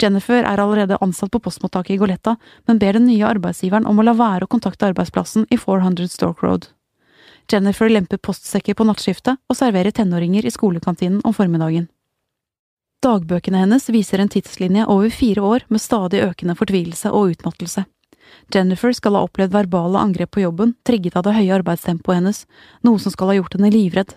Jennifer 0.00 0.44
er 0.44 0.60
allerede 0.60 0.98
ansatt 1.00 1.32
på 1.32 1.40
postmottaket 1.40 1.94
i 1.94 2.00
Goletta, 2.00 2.36
men 2.68 2.78
ber 2.80 2.96
den 2.96 3.06
nye 3.08 3.24
arbeidsgiveren 3.28 3.88
om 3.88 4.00
å 4.00 4.04
la 4.04 4.14
være 4.16 4.44
å 4.44 4.52
kontakte 4.52 4.88
arbeidsplassen 4.90 5.46
i 5.50 5.56
400 5.60 6.08
Stork 6.12 6.44
Road. 6.44 6.68
Jennifer 7.50 7.88
lemper 7.88 8.20
postsekker 8.20 8.76
på 8.76 8.86
nattskiftet 8.86 9.40
og 9.48 9.56
serverer 9.56 9.96
tenåringer 9.96 10.46
i 10.46 10.52
skolekantinen 10.52 11.20
om 11.24 11.34
formiddagen. 11.36 11.88
Dagbøkene 13.00 13.62
hennes 13.62 13.88
viser 13.88 14.20
en 14.20 14.28
tidslinje 14.28 14.84
over 14.84 15.08
fire 15.10 15.40
år 15.40 15.64
med 15.72 15.80
stadig 15.80 16.20
økende 16.26 16.56
fortvilelse 16.56 17.12
og 17.16 17.32
utmattelse. 17.34 17.86
Jennifer 18.54 18.92
skal 18.96 19.16
ha 19.16 19.24
opplevd 19.26 19.54
verbale 19.54 20.00
angrep 20.00 20.32
på 20.36 20.44
jobben, 20.44 20.74
trigget 20.86 21.16
av 21.16 21.26
det 21.26 21.36
høye 21.36 21.56
arbeidstempoet 21.60 22.20
hennes, 22.20 22.44
noe 22.86 23.00
som 23.02 23.14
skal 23.14 23.32
ha 23.32 23.38
gjort 23.38 23.56
henne 23.56 23.72
livredd. 23.74 24.16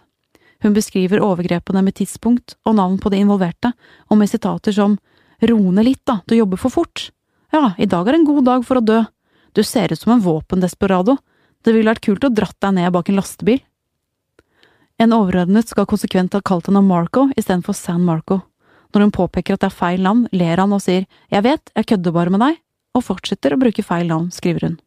Hun 0.63 0.75
beskriver 0.75 1.23
overgrepene 1.23 1.81
med 1.83 1.97
tidspunkt 1.99 2.55
og 2.63 2.77
navn 2.79 2.95
på 3.01 3.11
de 3.11 3.19
involverte, 3.19 3.73
og 4.07 4.19
med 4.19 4.31
sitater 4.31 4.75
som 4.75 4.95
Ro 5.43 5.59
ned 5.75 5.83
litt, 5.83 6.03
da, 6.07 6.21
du 6.23 6.37
jobber 6.37 6.61
for 6.61 6.71
fort. 6.71 7.09
Ja, 7.51 7.73
i 7.77 7.89
dag 7.89 8.07
er 8.07 8.15
en 8.15 8.25
god 8.27 8.45
dag 8.47 8.63
for 8.63 8.79
å 8.79 8.85
dø. 8.85 9.01
Du 9.51 9.61
ser 9.63 9.91
ut 9.91 9.99
som 9.99 10.13
en 10.13 10.23
våpendesperado. 10.23 11.17
Det 11.63 11.73
ville 11.73 11.91
vært 11.91 12.05
kult 12.05 12.23
å 12.23 12.31
dratt 12.31 12.55
deg 12.63 12.77
ned 12.77 12.93
bak 12.95 13.11
en 13.11 13.19
lastebil. 13.19 13.59
En 15.01 15.13
overordnet 15.15 15.67
skal 15.67 15.87
konsekvent 15.89 16.37
ha 16.37 16.41
kalt 16.45 16.69
henne 16.69 16.83
Marco 16.85 17.27
istedenfor 17.35 17.75
San 17.75 18.05
Marco. 18.07 18.39
Når 18.93 19.07
hun 19.07 19.15
påpeker 19.15 19.57
at 19.57 19.65
det 19.65 19.71
er 19.71 19.75
feil 19.75 20.03
navn, 20.05 20.27
ler 20.31 20.61
han 20.61 20.73
og 20.75 20.83
sier 20.83 21.07
jeg 21.33 21.45
vet, 21.45 21.71
jeg 21.75 21.89
kødder 21.91 22.15
bare 22.15 22.33
med 22.33 22.43
deg, 22.45 22.59
og 22.93 23.05
fortsetter 23.07 23.53
å 23.53 23.59
bruke 23.61 23.85
feil 23.85 24.07
navn, 24.09 24.29
skriver 24.31 24.67
hun. 24.67 24.79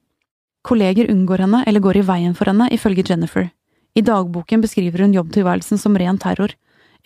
Kolleger 0.67 1.11
unngår 1.13 1.45
henne 1.45 1.63
eller 1.67 1.83
går 1.83 2.01
i 2.01 2.07
veien 2.07 2.35
for 2.35 2.51
henne, 2.51 2.69
ifølge 2.75 3.05
Jennifer. 3.07 3.51
I 3.95 4.03
dagboken 4.05 4.63
beskriver 4.65 5.05
hun 5.05 5.15
jobbtilværelsen 5.15 5.79
som 5.79 5.97
ren 5.97 6.19
terror. 6.19 6.53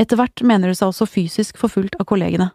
Etter 0.01 0.17
hvert 0.17 0.43
mener 0.43 0.73
hun 0.73 0.79
seg 0.79 0.91
også 0.91 1.07
fysisk 1.07 1.61
forfulgt 1.61 1.99
av 2.01 2.09
kollegene. 2.09 2.51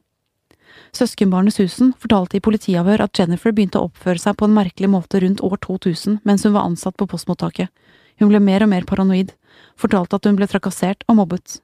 Søskenbarnet 0.95 1.55
Susan 1.55 1.93
fortalte 1.99 2.37
i 2.37 2.43
politiavhør 2.43 3.03
at 3.05 3.19
Jennifer 3.19 3.53
begynte 3.55 3.79
å 3.79 3.89
oppføre 3.89 4.21
seg 4.21 4.37
på 4.39 4.47
en 4.47 4.55
merkelig 4.55 4.89
måte 4.91 5.21
rundt 5.23 5.43
år 5.43 5.59
2000 5.65 6.21
mens 6.27 6.45
hun 6.47 6.55
var 6.55 6.67
ansatt 6.67 6.97
på 6.99 7.07
postmottaket. 7.11 7.71
Hun 8.19 8.31
ble 8.31 8.39
mer 8.39 8.63
og 8.63 8.71
mer 8.71 8.87
paranoid, 8.87 9.33
fortalte 9.79 10.17
at 10.17 10.27
hun 10.27 10.39
ble 10.39 10.47
trakassert 10.51 11.03
og 11.07 11.19
mobbet. 11.19 11.59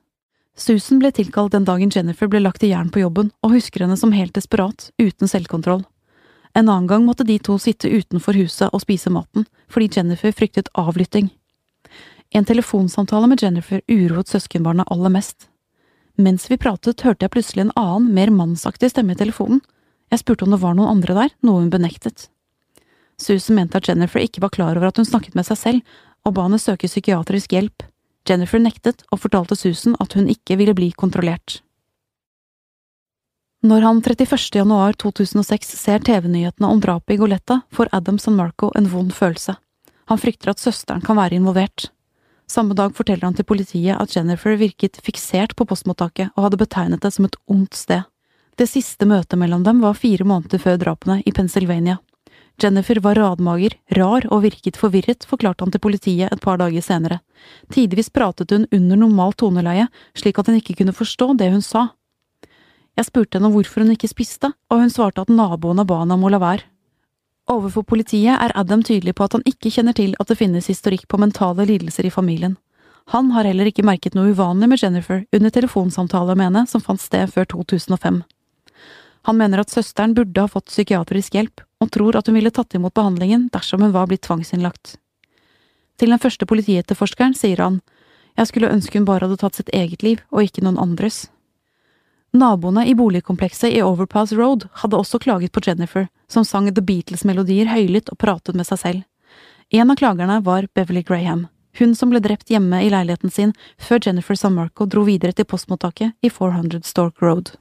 Susan 0.55 0.99
ble 0.99 1.13
tilkalt 1.15 1.55
den 1.55 1.67
dagen 1.67 1.91
Jennifer 1.93 2.27
ble 2.27 2.41
lagt 2.43 2.63
i 2.63 2.71
jern 2.73 2.91
på 2.91 3.03
jobben, 3.03 3.31
og 3.41 3.55
husker 3.55 3.85
henne 3.85 3.97
som 3.99 4.11
helt 4.11 4.35
desperat, 4.35 4.89
uten 4.99 5.31
selvkontroll. 5.31 5.85
En 6.53 6.67
annen 6.67 6.87
gang 6.87 7.05
måtte 7.05 7.23
de 7.23 7.37
to 7.39 7.57
sitte 7.59 7.89
utenfor 7.89 8.35
huset 8.35 8.73
og 8.73 8.83
spise 8.83 9.11
maten, 9.13 9.45
fordi 9.71 9.89
Jennifer 9.95 10.33
fryktet 10.35 10.71
avlytting. 10.75 11.29
En 12.31 12.47
telefonsamtale 12.47 13.27
med 13.27 13.43
Jennifer 13.43 13.81
uroet 13.87 14.31
søskenbarnet 14.31 14.87
aller 14.91 15.11
mest. 15.11 15.47
Mens 16.15 16.49
vi 16.51 16.59
pratet, 16.59 17.01
hørte 17.01 17.25
jeg 17.25 17.33
plutselig 17.33 17.65
en 17.65 17.73
annen, 17.79 18.11
mer 18.15 18.31
mannsaktig 18.31 18.91
stemme 18.91 19.15
i 19.15 19.19
telefonen. 19.19 19.61
Jeg 20.11 20.23
spurte 20.23 20.45
om 20.45 20.51
det 20.51 20.61
var 20.61 20.75
noen 20.75 20.91
andre 20.91 21.15
der, 21.15 21.33
noe 21.43 21.63
hun 21.63 21.71
benektet. 21.71 22.27
Susan 23.21 23.55
mente 23.55 23.79
at 23.79 23.87
Jennifer 23.87 24.19
ikke 24.19 24.43
var 24.43 24.51
klar 24.51 24.75
over 24.75 24.89
at 24.89 24.99
hun 24.99 25.07
snakket 25.07 25.35
med 25.37 25.47
seg 25.47 25.59
selv, 25.59 25.97
og 26.27 26.35
ba 26.35 26.45
henne 26.47 26.59
søke 26.61 26.89
psykiatrisk 26.89 27.55
hjelp. 27.55 27.85
Jennifer 28.29 28.61
nektet 28.61 29.03
og 29.09 29.23
fortalte 29.23 29.57
Susan 29.57 29.95
at 30.03 30.13
hun 30.17 30.29
ikke 30.29 30.57
ville 30.59 30.75
bli 30.77 30.91
kontrollert. 30.93 31.61
Når 33.61 33.83
han 33.85 33.99
31. 34.01 34.55
januar 34.57 34.95
2006 34.97 35.75
ser 35.77 35.99
TV-nyhetene 36.01 36.65
om 36.65 36.79
drapet 36.81 37.13
i 37.13 37.17
Goletta, 37.21 37.59
får 37.69 37.91
Adam 37.93 38.17
San 38.17 38.33
Marco 38.33 38.71
en 38.75 38.87
vond 38.89 39.13
følelse. 39.13 39.53
Han 40.09 40.17
frykter 40.17 40.49
at 40.49 40.59
søsteren 40.63 41.03
kan 41.05 41.19
være 41.19 41.37
involvert. 41.37 41.91
Samme 42.49 42.73
dag 42.73 42.95
forteller 42.97 43.27
han 43.27 43.37
til 43.37 43.45
politiet 43.45 44.01
at 44.01 44.15
Jennifer 44.15 44.57
virket 44.57 44.97
fiksert 45.05 45.53
på 45.53 45.69
postmottaket 45.69 46.33
og 46.33 46.47
hadde 46.47 46.59
betegnet 46.63 47.05
det 47.05 47.13
som 47.13 47.29
et 47.29 47.37
ondt 47.45 47.77
sted. 47.77 48.09
Det 48.57 48.65
siste 48.65 49.05
møtet 49.05 49.37
mellom 49.37 49.61
dem 49.63 49.85
var 49.85 49.93
fire 49.93 50.25
måneder 50.25 50.57
før 50.57 50.81
drapene 50.81 51.21
i 51.21 51.31
Pennsylvania. 51.31 51.99
Jennifer 52.57 52.97
var 53.05 53.21
radmager, 53.21 53.77
rar 53.93 54.25
og 54.33 54.41
virket 54.41 54.77
forvirret, 54.77 55.21
forklarte 55.29 55.61
han 55.61 55.71
til 55.71 55.85
politiet 55.85 56.33
et 56.33 56.41
par 56.41 56.57
dager 56.57 56.81
senere. 56.81 57.21
Tidvis 57.69 58.09
pratet 58.09 58.57
hun 58.57 58.65
under 58.73 59.05
normalt 59.05 59.37
toneleie, 59.37 59.85
slik 60.17 60.41
at 60.41 60.49
hun 60.49 60.57
ikke 60.57 60.81
kunne 60.81 60.97
forstå 60.97 61.35
det 61.37 61.53
hun 61.53 61.61
sa. 61.61 61.91
Jeg 62.99 63.07
spurte 63.07 63.39
henne 63.39 63.51
hvorfor 63.53 63.83
hun 63.83 63.93
ikke 63.93 64.09
spiste, 64.11 64.51
og 64.69 64.83
hun 64.83 64.91
svarte 64.91 65.23
at 65.23 65.31
naboene 65.31 65.85
ba 65.87 66.01
henne 66.01 66.17
om 66.17 66.25
å 66.27 66.31
la 66.33 66.41
være. 66.41 66.67
Overfor 67.51 67.83
politiet 67.87 68.35
er 68.35 68.53
Adam 68.55 68.83
tydelig 68.85 69.15
på 69.17 69.25
at 69.25 69.37
han 69.37 69.45
ikke 69.49 69.71
kjenner 69.73 69.95
til 69.97 70.13
at 70.21 70.29
det 70.29 70.37
finnes 70.39 70.69
historikk 70.69 71.07
på 71.09 71.19
mentale 71.19 71.65
lidelser 71.67 72.07
i 72.07 72.13
familien. 72.13 72.57
Han 73.11 73.31
har 73.35 73.47
heller 73.49 73.67
ikke 73.67 73.85
merket 73.87 74.13
noe 74.15 74.31
uvanlig 74.31 74.69
med 74.69 74.83
Jennifer 74.83 75.23
under 75.33 75.51
telefonsamtaler 75.51 76.37
med 76.37 76.51
henne 76.51 76.67
som 76.69 76.83
fant 76.83 77.01
sted 77.01 77.31
før 77.33 77.49
2005. 77.57 78.21
Han 79.27 79.37
mener 79.37 79.61
at 79.61 79.73
søsteren 79.73 80.13
burde 80.17 80.41
ha 80.45 80.49
fått 80.49 80.69
psykiatrisk 80.71 81.35
hjelp, 81.37 81.61
og 81.81 81.91
tror 81.93 82.17
at 82.17 82.29
hun 82.29 82.37
ville 82.37 82.53
tatt 82.53 82.77
imot 82.77 82.93
behandlingen 82.97 83.49
dersom 83.53 83.83
hun 83.83 83.93
var 83.93 84.07
blitt 84.09 84.23
tvangsinnlagt. 84.25 84.95
Til 85.97 86.13
den 86.13 86.21
første 86.21 86.47
politietterforskeren 86.49 87.35
sier 87.37 87.61
han, 87.61 87.81
jeg 88.37 88.49
skulle 88.49 88.71
ønske 88.71 88.97
hun 88.97 89.05
bare 89.05 89.27
hadde 89.27 89.41
tatt 89.41 89.59
sitt 89.59 89.69
eget 89.75 90.05
liv 90.05 90.21
og 90.31 90.47
ikke 90.47 90.63
noen 90.65 90.79
andres. 90.81 91.25
Naboene 92.33 92.85
i 92.87 92.95
boligkomplekset 92.95 93.73
i 93.73 93.81
Overpass 93.83 94.31
Road 94.31 94.67
hadde 94.73 94.95
også 94.95 95.19
klaget 95.19 95.51
på 95.51 95.61
Jennifer, 95.65 96.07
som 96.27 96.45
sang 96.47 96.69
The 96.71 96.83
Beatles-melodier 96.83 97.67
høylytt 97.67 98.07
og 98.13 98.21
pratet 98.23 98.55
med 98.55 98.67
seg 98.69 98.79
selv. 98.79 99.01
En 99.69 99.91
av 99.91 99.99
klagerne 99.99 100.37
var 100.45 100.69
Beverly 100.75 101.03
Graham, 101.03 101.49
hun 101.79 101.95
som 101.95 102.11
ble 102.11 102.21
drept 102.23 102.47
hjemme 102.51 102.79
i 102.85 102.91
leiligheten 102.91 103.31
sin 103.31 103.51
før 103.75 103.99
Jennifer 104.05 104.39
Sanmarco 104.39 104.87
dro 104.87 105.03
videre 105.07 105.35
til 105.35 105.47
postmottaket 105.47 106.15
i 106.23 106.31
400 106.31 106.87
Stork 106.87 107.19
Road. 107.19 107.51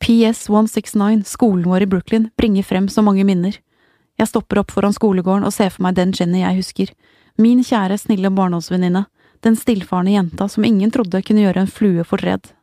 PS 0.00 0.48
169, 0.48 1.28
skolen 1.28 1.68
vår 1.68 1.84
i 1.84 1.92
Brooklyn, 1.92 2.30
bringer 2.40 2.64
frem 2.64 2.88
så 2.88 3.04
mange 3.04 3.24
minner. 3.28 3.60
Jeg 4.16 4.32
stopper 4.32 4.64
opp 4.64 4.72
foran 4.72 4.96
skolegården 4.96 5.44
og 5.44 5.52
ser 5.52 5.68
for 5.68 5.84
meg 5.84 6.00
den 6.00 6.16
Jenny 6.16 6.40
jeg 6.40 6.56
husker, 6.56 6.96
min 7.36 7.60
kjære, 7.60 8.00
snille 8.00 8.32
barndomsvenninne, 8.32 9.06
den 9.44 9.56
stillfarne 9.60 10.16
jenta 10.16 10.48
som 10.48 10.64
ingen 10.64 10.92
trodde 10.94 11.20
kunne 11.20 11.44
gjøre 11.44 11.66
en 11.66 11.74
flue 11.80 12.04
fortred. 12.08 12.54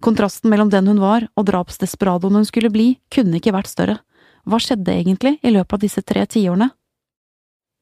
Kontrasten 0.00 0.50
mellom 0.50 0.70
den 0.70 0.88
hun 0.90 1.02
var 1.02 1.28
og 1.36 1.46
drapsdesperadoen 1.50 2.40
hun 2.40 2.48
skulle 2.48 2.72
bli, 2.72 2.94
kunne 3.14 3.38
ikke 3.38 3.54
vært 3.54 3.70
større, 3.70 3.98
Hva 4.44 4.58
skjedde 4.60 4.92
egentlig 4.92 5.38
i 5.40 5.50
løpet 5.54 5.72
av 5.72 5.80
disse 5.80 6.02
tre 6.04 6.26
tiårene? 6.26 6.68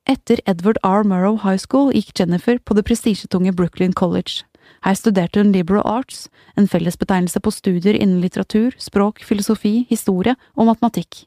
Etter 0.07 0.39
Edward 0.47 0.79
R. 0.83 1.03
Murrow 1.03 1.41
High 1.43 1.59
School 1.59 1.91
gikk 1.95 2.13
Jennifer 2.19 2.59
på 2.59 2.75
det 2.75 2.85
prestisjetunge 2.87 3.53
Brooklyn 3.55 3.93
College. 3.93 4.45
Her 4.83 4.95
studerte 4.95 5.43
hun 5.43 5.53
liberal 5.55 5.83
arts, 5.87 6.29
en 6.57 6.69
fellesbetegnelse 6.71 7.43
på 7.43 7.51
studier 7.51 7.99
innen 7.99 8.23
litteratur, 8.23 8.75
språk, 8.79 9.23
filosofi, 9.27 9.87
historie 9.91 10.35
og 10.55 10.71
matematikk. 10.71 11.25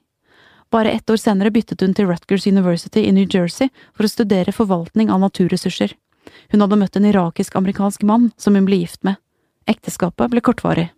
Bare 0.72 0.92
ett 0.92 1.10
år 1.10 1.20
senere 1.20 1.52
byttet 1.52 1.82
hun 1.82 1.94
til 1.96 2.08
Rutgers 2.10 2.48
University 2.48 3.06
i 3.06 3.12
New 3.16 3.28
Jersey 3.28 3.70
for 3.94 4.08
å 4.08 4.12
studere 4.12 4.56
forvaltning 4.56 5.12
av 5.12 5.22
naturressurser. 5.24 5.94
Hun 6.52 6.64
hadde 6.64 6.80
møtt 6.80 6.98
en 7.00 7.08
irakisk-amerikansk 7.12 8.04
mann 8.04 8.32
som 8.38 8.56
hun 8.56 8.68
ble 8.68 8.82
gift 8.82 9.04
med. 9.08 9.20
Ekteskapet 9.66 10.30
ble 10.30 10.42
kortvarig. 10.46 10.92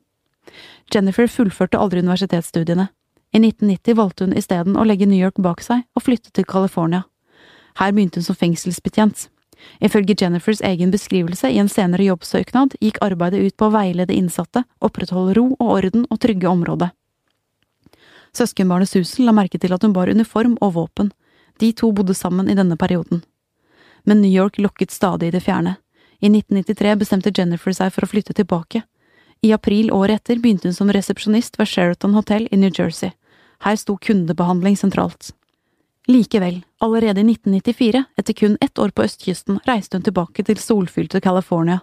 Jennifer 0.93 1.27
fullførte 1.27 1.80
aldri 1.80 2.03
universitetsstudiene. 2.03 2.89
I 3.32 3.39
1990 3.39 3.95
valgte 3.95 4.25
hun 4.25 4.36
isteden 4.36 4.77
å 4.80 4.86
legge 4.88 5.08
New 5.08 5.19
York 5.19 5.39
bak 5.43 5.63
seg 5.63 5.84
og 5.95 6.03
flytte 6.03 6.32
til 6.36 6.47
California. 6.47 7.03
Her 7.80 7.93
begynte 7.93 8.19
hun 8.19 8.27
som 8.27 8.39
fengselsbetjent. 8.39 9.27
Ifølge 9.82 10.15
Jennifers 10.19 10.62
egen 10.62 10.91
beskrivelse 10.93 11.49
i 11.49 11.58
en 11.62 11.69
senere 11.69 12.06
jobbsøknad 12.08 12.77
gikk 12.82 12.99
arbeidet 13.01 13.41
ut 13.41 13.58
på 13.58 13.67
å 13.67 13.73
veilede 13.73 14.15
innsatte, 14.15 14.63
opprettholde 14.84 15.36
ro 15.38 15.47
og 15.58 15.71
orden 15.80 16.06
og 16.10 16.21
trygge 16.23 16.49
området. 16.49 16.91
Søskenbarnet 18.38 18.89
Susan 18.89 19.25
la 19.25 19.34
merke 19.34 19.60
til 19.60 19.73
at 19.73 19.84
hun 19.84 19.95
bar 19.95 20.12
uniform 20.12 20.58
og 20.62 20.75
våpen. 20.75 21.12
De 21.58 21.71
to 21.73 21.89
bodde 21.91 22.13
sammen 22.13 22.49
i 22.49 22.56
denne 22.58 22.77
perioden. 22.77 23.23
Men 24.06 24.21
New 24.21 24.32
York 24.32 24.60
lokket 24.62 24.93
stadig 24.93 25.32
i 25.32 25.36
det 25.36 25.43
fjerne. 25.43 25.77
I 26.19 26.30
1993 26.30 26.95
bestemte 26.97 27.32
Jennifer 27.34 27.75
seg 27.75 27.93
for 27.93 28.06
å 28.06 28.10
flytte 28.10 28.34
tilbake. 28.34 28.82
I 29.45 29.51
april 29.53 29.91
året 29.93 30.23
etter 30.23 30.39
begynte 30.41 30.69
hun 30.69 30.77
som 30.77 30.89
resepsjonist 30.89 31.60
ved 31.60 31.69
Sheraton 31.69 32.15
Hotel 32.17 32.47
i 32.51 32.58
New 32.58 32.71
Jersey. 32.73 33.12
Her 33.62 33.77
sto 33.77 33.97
kundebehandling 34.01 34.77
sentralt. 34.77 35.32
Likevel, 36.08 36.63
allerede 36.80 37.21
i 37.21 37.27
1994, 37.27 38.03
etter 38.17 38.34
kun 38.34 38.58
ett 38.62 38.80
år 38.80 38.93
på 38.95 39.03
østkysten, 39.03 39.60
reiste 39.67 39.97
hun 39.97 40.06
tilbake 40.08 40.45
til 40.47 40.58
solfylte 40.58 41.21
California. 41.21 41.82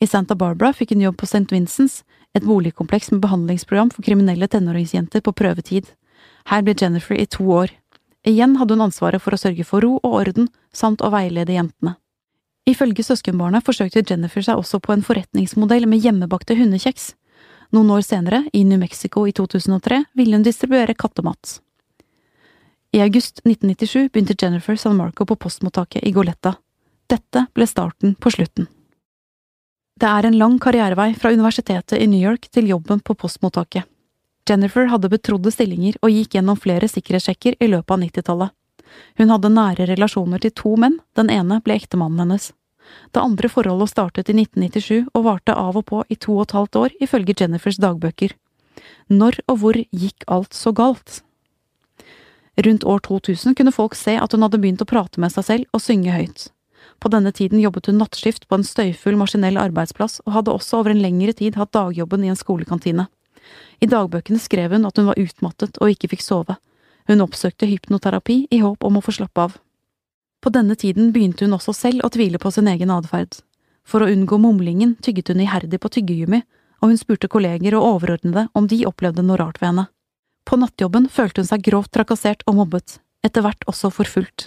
I 0.00 0.06
Santa 0.06 0.34
Barbara 0.34 0.72
fikk 0.72 0.94
hun 0.96 1.04
jobb 1.04 1.18
på 1.20 1.28
St. 1.28 1.46
Vincents, 1.52 2.02
et 2.34 2.46
boligkompleks 2.46 3.12
med 3.12 3.20
behandlingsprogram 3.22 3.92
for 3.94 4.02
kriminelle 4.02 4.48
tenåringsjenter 4.48 5.22
på 5.22 5.36
prøvetid. 5.36 5.92
Her 6.48 6.64
ble 6.64 6.74
Jennifer 6.80 7.14
i 7.14 7.28
to 7.28 7.44
år. 7.52 7.70
Igjen 8.26 8.56
hadde 8.58 8.74
hun 8.74 8.88
ansvaret 8.88 9.22
for 9.22 9.36
å 9.36 9.40
sørge 9.40 9.68
for 9.68 9.84
ro 9.84 9.98
og 10.00 10.20
orden, 10.24 10.48
samt 10.72 11.04
å 11.04 11.12
veilede 11.12 11.54
jentene. 11.54 11.98
Ifølge 12.68 13.04
søskenbarnet 13.06 13.64
forsøkte 13.64 14.02
Jennifer 14.04 14.44
seg 14.44 14.60
også 14.60 14.80
på 14.84 14.92
en 14.92 15.04
forretningsmodell 15.04 15.86
med 15.88 16.02
hjemmebakte 16.04 16.56
hundekjeks. 16.58 17.14
Noen 17.72 17.92
år 17.92 18.04
senere, 18.04 18.42
i 18.52 18.64
New 18.64 18.80
Mexico 18.80 19.24
i 19.28 19.32
2003, 19.32 20.02
ville 20.16 20.36
hun 20.36 20.44
distribuere 20.44 20.96
kattemat. 20.96 21.58
I 22.92 23.02
august 23.04 23.42
1997 23.44 24.08
begynte 24.12 24.36
Jennifer 24.40 24.76
San 24.76 24.96
Marco 24.96 25.26
på 25.28 25.36
postmottaket 25.36 26.04
i 26.04 26.12
Goletta. 26.12 26.54
Dette 27.08 27.46
ble 27.56 27.66
starten 27.68 28.14
på 28.16 28.32
slutten. 28.32 28.68
Det 29.98 30.08
er 30.08 30.28
en 30.28 30.38
lang 30.38 30.58
karrierevei 30.62 31.12
fra 31.18 31.32
universitetet 31.32 31.98
i 31.98 32.06
New 32.06 32.20
York 32.20 32.48
til 32.52 32.68
jobben 32.68 33.00
på 33.00 33.16
postmottaket. 33.18 33.84
Jennifer 34.48 34.88
hadde 34.88 35.10
betrodde 35.12 35.52
stillinger 35.52 35.98
og 36.00 36.12
gikk 36.12 36.36
gjennom 36.36 36.56
flere 36.56 36.88
sikkerhetssjekker 36.88 37.58
i 37.60 37.68
løpet 37.68 37.96
av 37.96 38.04
90-tallet. 38.04 38.54
Hun 39.20 39.32
hadde 39.34 39.52
nære 39.52 39.88
relasjoner 39.90 40.40
til 40.40 40.54
to 40.56 40.76
menn, 40.80 40.96
den 41.18 41.28
ene 41.32 41.60
ble 41.64 41.76
ektemannen 41.76 42.24
hennes. 42.24 42.52
Det 43.12 43.22
andre 43.22 43.48
forholdet 43.52 43.92
startet 43.92 44.28
i 44.30 44.36
1997 44.36 45.08
og 45.14 45.24
varte 45.24 45.54
av 45.54 45.78
og 45.78 45.86
på 45.88 46.02
i 46.08 46.16
to 46.16 46.36
og 46.36 46.48
et 46.48 46.56
halvt 46.56 46.82
år, 46.82 46.98
ifølge 47.00 47.36
Jennifers 47.40 47.80
dagbøker. 47.82 48.34
Når 49.08 49.40
og 49.48 49.58
hvor 49.62 49.78
gikk 49.78 50.26
alt 50.28 50.54
så 50.54 50.72
galt? 50.72 51.22
Rundt 52.58 52.84
år 52.84 53.00
2000 53.06 53.54
kunne 53.54 53.74
folk 53.74 53.94
se 53.94 54.16
at 54.18 54.32
hun 54.34 54.42
hadde 54.42 54.58
begynt 54.58 54.82
å 54.82 54.88
prate 54.88 55.20
med 55.22 55.32
seg 55.34 55.46
selv 55.46 55.76
og 55.76 55.82
synge 55.84 56.14
høyt. 56.14 56.48
På 56.98 57.10
denne 57.12 57.30
tiden 57.32 57.60
jobbet 57.62 57.86
hun 57.86 58.00
nattskift 58.00 58.48
på 58.48 58.58
en 58.58 58.66
støyfull 58.66 59.18
maskinell 59.18 59.60
arbeidsplass, 59.60 60.18
og 60.26 60.34
hadde 60.34 60.54
også 60.54 60.80
over 60.80 60.90
en 60.90 61.02
lengre 61.02 61.34
tid 61.38 61.58
hatt 61.58 61.72
dagjobben 61.76 62.24
i 62.26 62.32
en 62.32 62.38
skolekantine. 62.38 63.06
I 63.80 63.86
dagbøkene 63.86 64.40
skrev 64.42 64.74
hun 64.74 64.88
at 64.88 64.98
hun 64.98 65.06
var 65.10 65.20
utmattet 65.20 65.78
og 65.78 65.94
ikke 65.94 66.10
fikk 66.14 66.24
sove. 66.26 66.58
Hun 67.08 67.22
oppsøkte 67.24 67.68
hypnoterapi 67.70 68.42
i 68.50 68.60
håp 68.64 68.84
om 68.84 68.98
å 68.98 69.04
få 69.04 69.14
slappe 69.14 69.46
av. 69.46 69.54
På 70.48 70.52
denne 70.52 70.74
tiden 70.80 71.10
begynte 71.12 71.44
hun 71.44 71.52
også 71.52 71.74
selv 71.76 72.06
å 72.06 72.08
tvile 72.08 72.38
på 72.40 72.48
sin 72.48 72.70
egen 72.70 72.88
atferd. 72.88 73.34
For 73.84 74.00
å 74.00 74.06
unngå 74.08 74.38
mumlingen 74.40 74.94
tygget 75.04 75.28
hun 75.28 75.42
iherdig 75.44 75.76
på 75.82 75.90
tyggegummi, 75.92 76.38
og 76.80 76.88
hun 76.88 76.96
spurte 76.96 77.28
kolleger 77.28 77.74
og 77.76 77.84
overordnede 77.88 78.46
om 78.56 78.64
de 78.70 78.78
opplevde 78.88 79.20
noe 79.28 79.36
rart 79.36 79.58
ved 79.60 79.68
henne. 79.68 79.84
På 80.48 80.56
nattjobben 80.56 81.10
følte 81.12 81.44
hun 81.44 81.50
seg 81.50 81.66
grovt 81.66 81.92
trakassert 81.92 82.46
og 82.48 82.56
mobbet, 82.62 82.94
etter 83.28 83.44
hvert 83.44 83.66
også 83.68 83.90
forfulgt. 83.92 84.46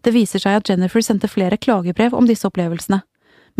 Det 0.00 0.14
viser 0.16 0.40
seg 0.40 0.56
at 0.62 0.72
Jennifer 0.72 1.04
sendte 1.04 1.28
flere 1.28 1.60
klagebrev 1.60 2.16
om 2.16 2.30
disse 2.32 2.48
opplevelsene, 2.48 3.02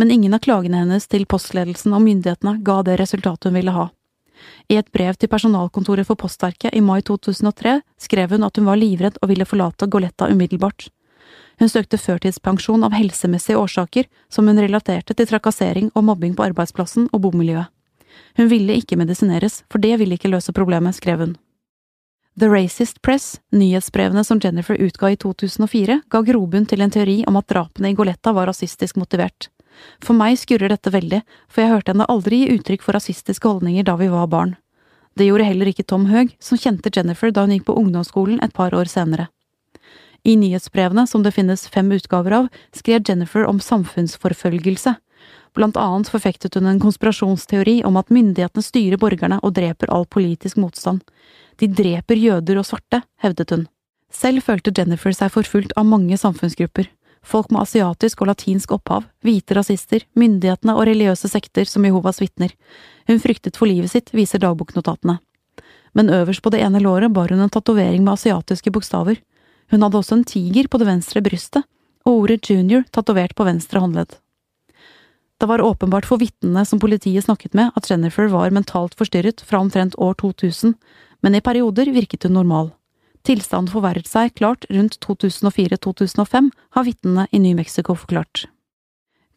men 0.01 0.15
ingen 0.17 0.33
av 0.33 0.41
klagene 0.49 0.81
hennes 0.87 1.11
til 1.13 1.29
postledelsen 1.29 1.93
og 1.93 2.07
myndighetene 2.07 2.57
ga 2.65 2.79
det 2.89 2.97
resultatet 3.03 3.51
hun 3.51 3.61
ville 3.61 3.77
ha. 3.77 3.91
I 4.73 4.81
et 4.81 4.89
brev 4.97 5.21
til 5.21 5.29
personalkontoret 5.29 6.09
for 6.09 6.17
Postverket 6.17 6.73
i 6.73 6.81
mai 6.81 7.03
2003 7.05 7.83
skrev 8.01 8.33
hun 8.33 8.49
at 8.49 8.57
hun 8.57 8.73
var 8.73 8.81
livredd 8.81 9.21
og 9.21 9.29
ville 9.29 9.51
forlate 9.53 9.93
Goletta 9.93 10.33
umiddelbart. 10.33 10.89
Hun 11.63 11.71
søkte 11.71 11.95
førtidspensjon 11.95 12.83
av 12.83 12.97
helsemessige 12.99 13.55
årsaker 13.55 14.09
som 14.35 14.49
hun 14.51 14.59
relaterte 14.59 15.15
til 15.15 15.29
trakassering 15.31 15.93
og 15.95 16.09
mobbing 16.09 16.33
på 16.35 16.43
arbeidsplassen 16.49 17.05
og 17.13 17.21
bomiljøet. 17.23 17.71
Hun 18.35 18.49
ville 18.51 18.75
ikke 18.81 18.97
medisineres, 18.99 19.61
for 19.71 19.79
det 19.79 19.95
ville 20.01 20.17
ikke 20.19 20.33
løse 20.33 20.51
problemet, 20.57 20.97
skrev 20.99 21.23
hun. 21.23 21.37
The 22.35 22.49
Racist 22.51 22.99
Press, 23.07 23.37
nyhetsbrevene 23.55 24.25
som 24.27 24.41
Jennifer 24.43 24.75
utga 24.75 25.13
i 25.13 25.19
2004, 25.23 26.01
ga 26.11 26.23
grobunn 26.27 26.67
til 26.67 26.83
en 26.83 26.91
teori 26.91 27.21
om 27.31 27.39
at 27.39 27.47
drapene 27.53 27.93
i 27.93 27.95
Goletta 27.95 28.33
var 28.35 28.51
rasistisk 28.51 28.99
motivert. 28.99 29.47
For 30.03 30.19
meg 30.19 30.41
skurrer 30.41 30.73
dette 30.73 30.91
veldig, 30.91 31.21
for 31.47 31.63
jeg 31.63 31.73
hørte 31.77 31.95
henne 31.95 32.09
aldri 32.11 32.41
gi 32.43 32.57
uttrykk 32.57 32.83
for 32.83 32.99
rasistiske 32.99 33.47
holdninger 33.47 33.87
da 33.87 33.95
vi 34.01 34.11
var 34.11 34.27
barn. 34.33 34.57
Det 35.15 35.29
gjorde 35.29 35.47
heller 35.47 35.71
ikke 35.71 35.87
Tom 35.87 36.09
Høeg, 36.11 36.35
som 36.43 36.59
kjente 36.59 36.91
Jennifer 36.91 37.31
da 37.31 37.47
hun 37.47 37.55
gikk 37.55 37.69
på 37.71 37.79
ungdomsskolen 37.79 38.43
et 38.43 38.57
par 38.57 38.75
år 38.75 38.91
senere. 38.91 39.29
I 40.25 40.37
nyhetsbrevene, 40.37 41.07
som 41.07 41.23
det 41.23 41.35
finnes 41.35 41.69
fem 41.69 41.93
utgaver 41.93 42.31
av, 42.31 42.49
skrev 42.73 43.03
Jennifer 43.09 43.47
om 43.47 43.61
samfunnsforfølgelse. 43.61 44.95
Blant 45.55 45.77
annet 45.77 46.09
forfektet 46.09 46.55
hun 46.55 46.67
en 46.67 46.81
konspirasjonsteori 46.81 47.83
om 47.85 47.99
at 48.01 48.11
myndighetene 48.15 48.65
styrer 48.65 49.01
borgerne 49.03 49.41
og 49.43 49.55
dreper 49.59 49.91
all 49.93 50.07
politisk 50.07 50.57
motstand. 50.63 51.03
De 51.61 51.69
dreper 51.69 52.17
jøder 52.17 52.61
og 52.61 52.67
svarte, 52.67 53.03
hevdet 53.21 53.51
hun. 53.53 53.67
Selv 54.13 54.45
følte 54.47 54.73
Jennifer 54.77 55.13
seg 55.17 55.33
forfulgt 55.35 55.75
av 55.77 55.89
mange 55.89 56.17
samfunnsgrupper. 56.21 56.89
Folk 57.23 57.53
med 57.55 57.63
asiatisk 57.63 58.23
og 58.23 58.33
latinsk 58.33 58.73
opphav, 58.75 59.05
hvite 59.23 59.55
rasister, 59.55 60.03
myndighetene 60.19 60.75
og 60.75 60.87
religiøse 60.89 61.31
sekter 61.31 61.69
som 61.69 61.85
Jehovas 61.87 62.19
vitner. 62.23 62.55
Hun 63.07 63.21
fryktet 63.23 63.59
for 63.59 63.71
livet 63.71 63.93
sitt, 63.93 64.11
viser 64.15 64.43
dagboknotatene. 64.43 65.19
Men 65.95 66.11
øverst 66.11 66.43
på 66.43 66.51
det 66.51 66.63
ene 66.65 66.81
låret 66.83 67.13
bar 67.13 67.31
hun 67.31 67.45
en 67.45 67.53
tatovering 67.53 68.03
med 68.03 68.17
asiatiske 68.17 68.73
bokstaver. 68.75 69.21
Hun 69.73 69.83
hadde 69.83 69.99
også 69.99 70.19
en 70.19 70.27
tiger 70.29 70.69
på 70.69 70.79
det 70.81 70.89
venstre 70.89 71.23
brystet, 71.25 71.65
og 72.05 72.25
ordet 72.25 72.51
junior 72.51 72.85
tatovert 72.93 73.35
på 73.39 73.47
venstre 73.49 73.81
håndledd. 73.81 74.19
Det 75.41 75.49
var 75.51 75.65
åpenbart 75.65 76.07
for 76.07 76.21
vitnene 76.23 76.63
som 76.69 76.79
politiet 76.79 77.25
snakket 77.25 77.57
med 77.59 77.73
at 77.75 77.89
Jennifer 77.91 78.29
var 78.31 78.53
mentalt 78.55 78.95
forstyrret 78.95 79.43
fra 79.43 79.59
omtrent 79.59 79.97
år 79.99 80.15
2000, 80.21 80.77
men 81.23 81.35
i 81.35 81.43
perioder 81.43 81.91
virket 81.91 82.29
hun 82.29 82.37
normal. 82.39 82.71
Tilstanden 83.27 83.71
forverret 83.73 84.07
seg 84.11 84.35
klart 84.39 84.67
rundt 84.71 84.99
2004–2005, 85.03 86.51
har 86.77 86.87
vitnene 86.87 87.27
i 87.31 87.41
New 87.43 87.57
Mexico 87.59 87.97
forklart. 87.99 88.45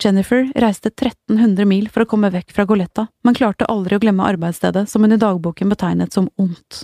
Jennifer 0.03 0.49
reiste 0.59 0.91
1300 0.91 1.65
mil 1.69 1.87
for 1.89 2.03
å 2.03 2.09
komme 2.09 2.29
vekk 2.33 2.51
fra 2.53 2.65
Goletta, 2.67 3.07
men 3.23 3.37
klarte 3.37 3.69
aldri 3.71 3.95
å 3.95 4.01
glemme 4.03 4.27
arbeidsstedet 4.27 4.89
som 4.91 5.05
hun 5.05 5.15
i 5.15 5.21
dagboken 5.21 5.71
betegnet 5.71 6.13
som 6.13 6.27
ondt. 6.41 6.83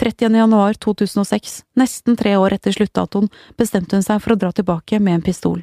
30. 0.00 0.34
januar 0.36 0.74
2006, 0.74 1.62
nesten 1.78 2.16
tre 2.16 2.36
år 2.36 2.56
etter 2.56 2.74
sluttdatoen, 2.74 3.30
bestemte 3.58 3.96
hun 3.96 4.06
seg 4.06 4.22
for 4.22 4.34
å 4.34 4.38
dra 4.40 4.50
tilbake 4.52 5.00
med 5.00 5.20
en 5.20 5.24
pistol. 5.24 5.62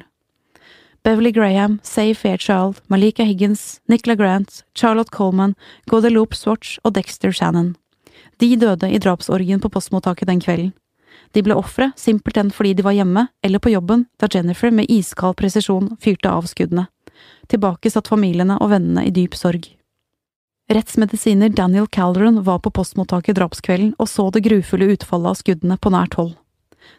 Beverly 1.02 1.32
Graham, 1.32 1.80
Say 1.82 2.14
Fairchild, 2.14 2.78
Malika 2.86 3.24
Higgins, 3.24 3.80
Nicola 3.88 4.14
Grant, 4.14 4.62
Charlotte 4.74 5.10
Coleman, 5.10 5.56
Guadeloupe 5.90 6.36
Swatch 6.36 6.78
og 6.84 6.94
Dexter 6.94 7.32
Shannon. 7.32 7.74
De 8.38 8.54
døde 8.56 8.88
i 8.90 8.98
drapsorgien 9.02 9.60
på 9.60 9.70
postmottaket 9.70 10.30
den 10.30 10.40
kvelden. 10.40 10.72
De 11.32 11.42
ble 11.42 11.56
ofre 11.56 11.90
simpelthen 11.96 12.50
fordi 12.52 12.74
de 12.78 12.84
var 12.86 12.94
hjemme 12.94 13.26
eller 13.42 13.62
på 13.62 13.72
jobben 13.72 14.06
da 14.20 14.28
Jennifer 14.30 14.70
med 14.70 14.90
iskald 14.92 15.38
presisjon 15.40 15.94
fyrte 16.00 16.30
av 16.30 16.46
skuddene. 16.50 16.86
Tilbake 17.48 17.90
satt 17.90 18.10
familiene 18.10 18.58
og 18.60 18.70
vennene 18.72 19.06
i 19.08 19.14
dyp 19.14 19.34
sorg. 19.38 19.66
Rettsmedisiner 20.72 21.48
Daniel 21.48 21.86
Calderon 21.86 22.42
var 22.42 22.58
på 22.58 22.70
postmottaket 22.70 23.36
drapskvelden 23.36 23.92
og 23.98 24.08
så 24.08 24.30
det 24.32 24.44
grufulle 24.46 24.92
utfallet 24.94 25.34
av 25.34 25.36
skuddene 25.36 25.76
på 25.76 25.92
nært 25.92 26.16
hold. 26.16 26.32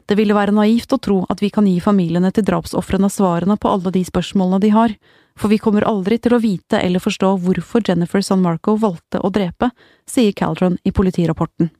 Det 0.06 0.18
ville 0.20 0.36
være 0.36 0.54
naivt 0.54 0.94
å 0.94 1.00
tro 1.02 1.22
at 1.32 1.42
vi 1.42 1.50
kan 1.54 1.66
gi 1.68 1.80
familiene 1.82 2.30
til 2.36 2.46
drapsofrene 2.46 3.10
svarene 3.10 3.58
på 3.58 3.72
alle 3.72 3.92
de 3.96 4.04
spørsmålene 4.06 4.60
de 4.64 4.72
har, 4.76 4.94
for 5.40 5.50
vi 5.50 5.58
kommer 5.58 5.88
aldri 5.90 6.20
til 6.22 6.36
å 6.36 6.42
vite 6.44 6.80
eller 6.80 7.02
forstå 7.02 7.32
hvorfor 7.46 7.82
Jennifer 7.88 8.22
San 8.22 8.44
Marco 8.44 8.76
valgte 8.78 9.22
å 9.24 9.32
drepe, 9.34 9.72
sier 10.06 10.36
Calderon 10.38 10.78
i 10.84 10.94
politirapporten. 10.94 11.72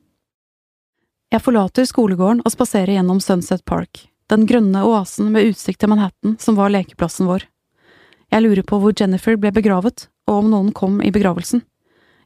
Jeg 1.34 1.42
forlater 1.42 1.86
skolegården 1.90 2.42
og 2.46 2.54
spaserer 2.54 2.96
gjennom 2.96 3.20
Sunset 3.22 3.66
Park, 3.70 4.08
den 4.30 4.48
grønne 4.50 4.82
oasen 4.86 5.32
med 5.34 5.52
utsikt 5.52 5.82
til 5.84 5.94
Manhattan 5.94 6.38
som 6.42 6.58
var 6.58 6.74
lekeplassen 6.74 7.30
vår. 7.30 7.46
Jeg 8.34 8.46
lurer 8.46 8.66
på 8.66 8.80
hvor 8.82 8.98
Jennifer 8.98 9.38
ble 9.38 9.54
begravet, 9.54 10.08
og 10.30 10.42
om 10.42 10.50
noen 10.50 10.74
kom 10.74 11.02
i 11.06 11.12
begravelsen. 11.14 11.62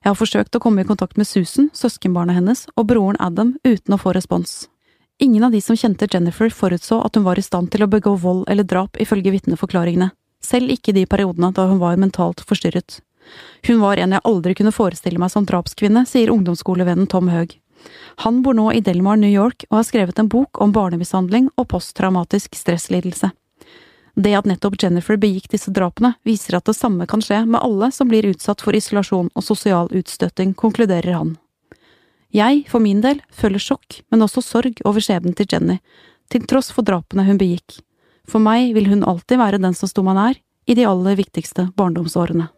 Jeg 0.03 0.12
har 0.12 0.17
forsøkt 0.17 0.55
å 0.55 0.62
komme 0.63 0.83
i 0.83 0.88
kontakt 0.88 1.17
med 1.17 1.27
Susan, 1.27 1.69
søskenbarnet 1.73 2.38
hennes, 2.38 2.65
og 2.75 2.88
broren 2.91 3.17
Adam 3.19 3.55
uten 3.65 3.95
å 3.95 3.99
få 4.01 4.13
respons. 4.15 4.67
Ingen 5.19 5.43
av 5.47 5.51
de 5.51 5.62
som 5.62 5.77
kjente 5.77 6.07
Jennifer 6.13 6.51
forutså 6.53 7.01
at 7.01 7.17
hun 7.17 7.25
var 7.25 7.39
i 7.39 7.45
stand 7.45 7.71
til 7.73 7.83
å 7.83 7.89
begå 7.89 8.13
vold 8.21 8.45
eller 8.51 8.67
drap 8.67 8.99
ifølge 9.01 9.33
vitneforklaringene, 9.33 10.12
selv 10.43 10.69
ikke 10.69 10.93
de 10.93 11.07
periodene 11.10 11.49
da 11.57 11.65
hun 11.71 11.81
var 11.81 11.97
mentalt 11.97 12.43
forstyrret. 12.45 12.99
Hun 13.67 13.81
var 13.81 13.97
en 13.97 14.13
jeg 14.13 14.23
aldri 14.29 14.53
kunne 14.55 14.75
forestille 14.75 15.19
meg 15.19 15.33
som 15.33 15.47
drapskvinne, 15.47 16.05
sier 16.05 16.31
ungdomsskolevennen 16.31 17.10
Tom 17.10 17.31
Høeg. 17.33 17.57
Han 18.23 18.41
bor 18.45 18.55
nå 18.57 18.69
i 18.73 18.83
Delmar, 18.86 19.17
New 19.17 19.31
York, 19.31 19.65
og 19.71 19.81
har 19.81 19.89
skrevet 19.89 20.19
en 20.21 20.29
bok 20.29 20.62
om 20.62 20.73
barnemishandling 20.75 21.49
og 21.57 21.67
posttraumatisk 21.73 22.55
stresslidelse. 22.57 23.31
Det 24.17 24.34
at 24.34 24.47
nettopp 24.49 24.80
Jennifer 24.82 25.17
begikk 25.21 25.51
disse 25.53 25.69
drapene, 25.69 26.15
viser 26.25 26.58
at 26.58 26.65
det 26.65 26.73
samme 26.73 27.06
kan 27.10 27.21
skje 27.21 27.43
med 27.45 27.62
alle 27.62 27.91
som 27.93 28.10
blir 28.10 28.25
utsatt 28.25 28.63
for 28.65 28.73
isolasjon 28.73 29.30
og 29.30 29.45
sosial 29.45 29.91
utstøting, 29.93 30.56
konkluderer 30.58 31.13
han. 31.13 31.36
Jeg, 32.34 32.65
for 32.71 32.82
min 32.82 33.03
del, 33.06 33.21
føler 33.30 33.62
sjokk, 33.62 34.01
men 34.10 34.25
også 34.25 34.41
sorg 34.41 34.82
over 34.89 35.03
skjebnen 35.03 35.38
til 35.38 35.47
Jenny, 35.51 35.77
til 36.34 36.49
tross 36.49 36.73
for 36.73 36.88
drapene 36.88 37.27
hun 37.30 37.38
begikk. 37.38 37.77
For 38.27 38.41
meg 38.43 38.73
vil 38.75 38.89
hun 38.89 39.06
alltid 39.08 39.39
være 39.39 39.62
den 39.62 39.77
som 39.77 39.89
sto 39.89 40.03
meg 40.03 40.17
nær, 40.17 40.41
i 40.67 40.75
de 40.75 40.84
aller 40.89 41.15
viktigste 41.15 41.69
barndomsårene. 41.77 42.49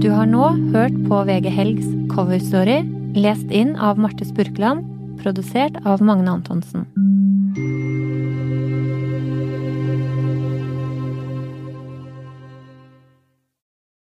Du 0.00 0.08
har 0.14 0.30
nå 0.30 0.46
hørt 0.72 0.96
på 1.08 1.20
VG 1.26 1.50
Helgs 1.52 1.90
coverstory, 2.14 2.84
lest 3.18 3.50
inn 3.52 3.74
av 3.76 4.00
Marte 4.00 4.24
Spurkland, 4.28 4.86
produsert 5.24 5.86
av 5.86 6.02
Magne 6.02 6.30
Antonsen. 6.30 6.86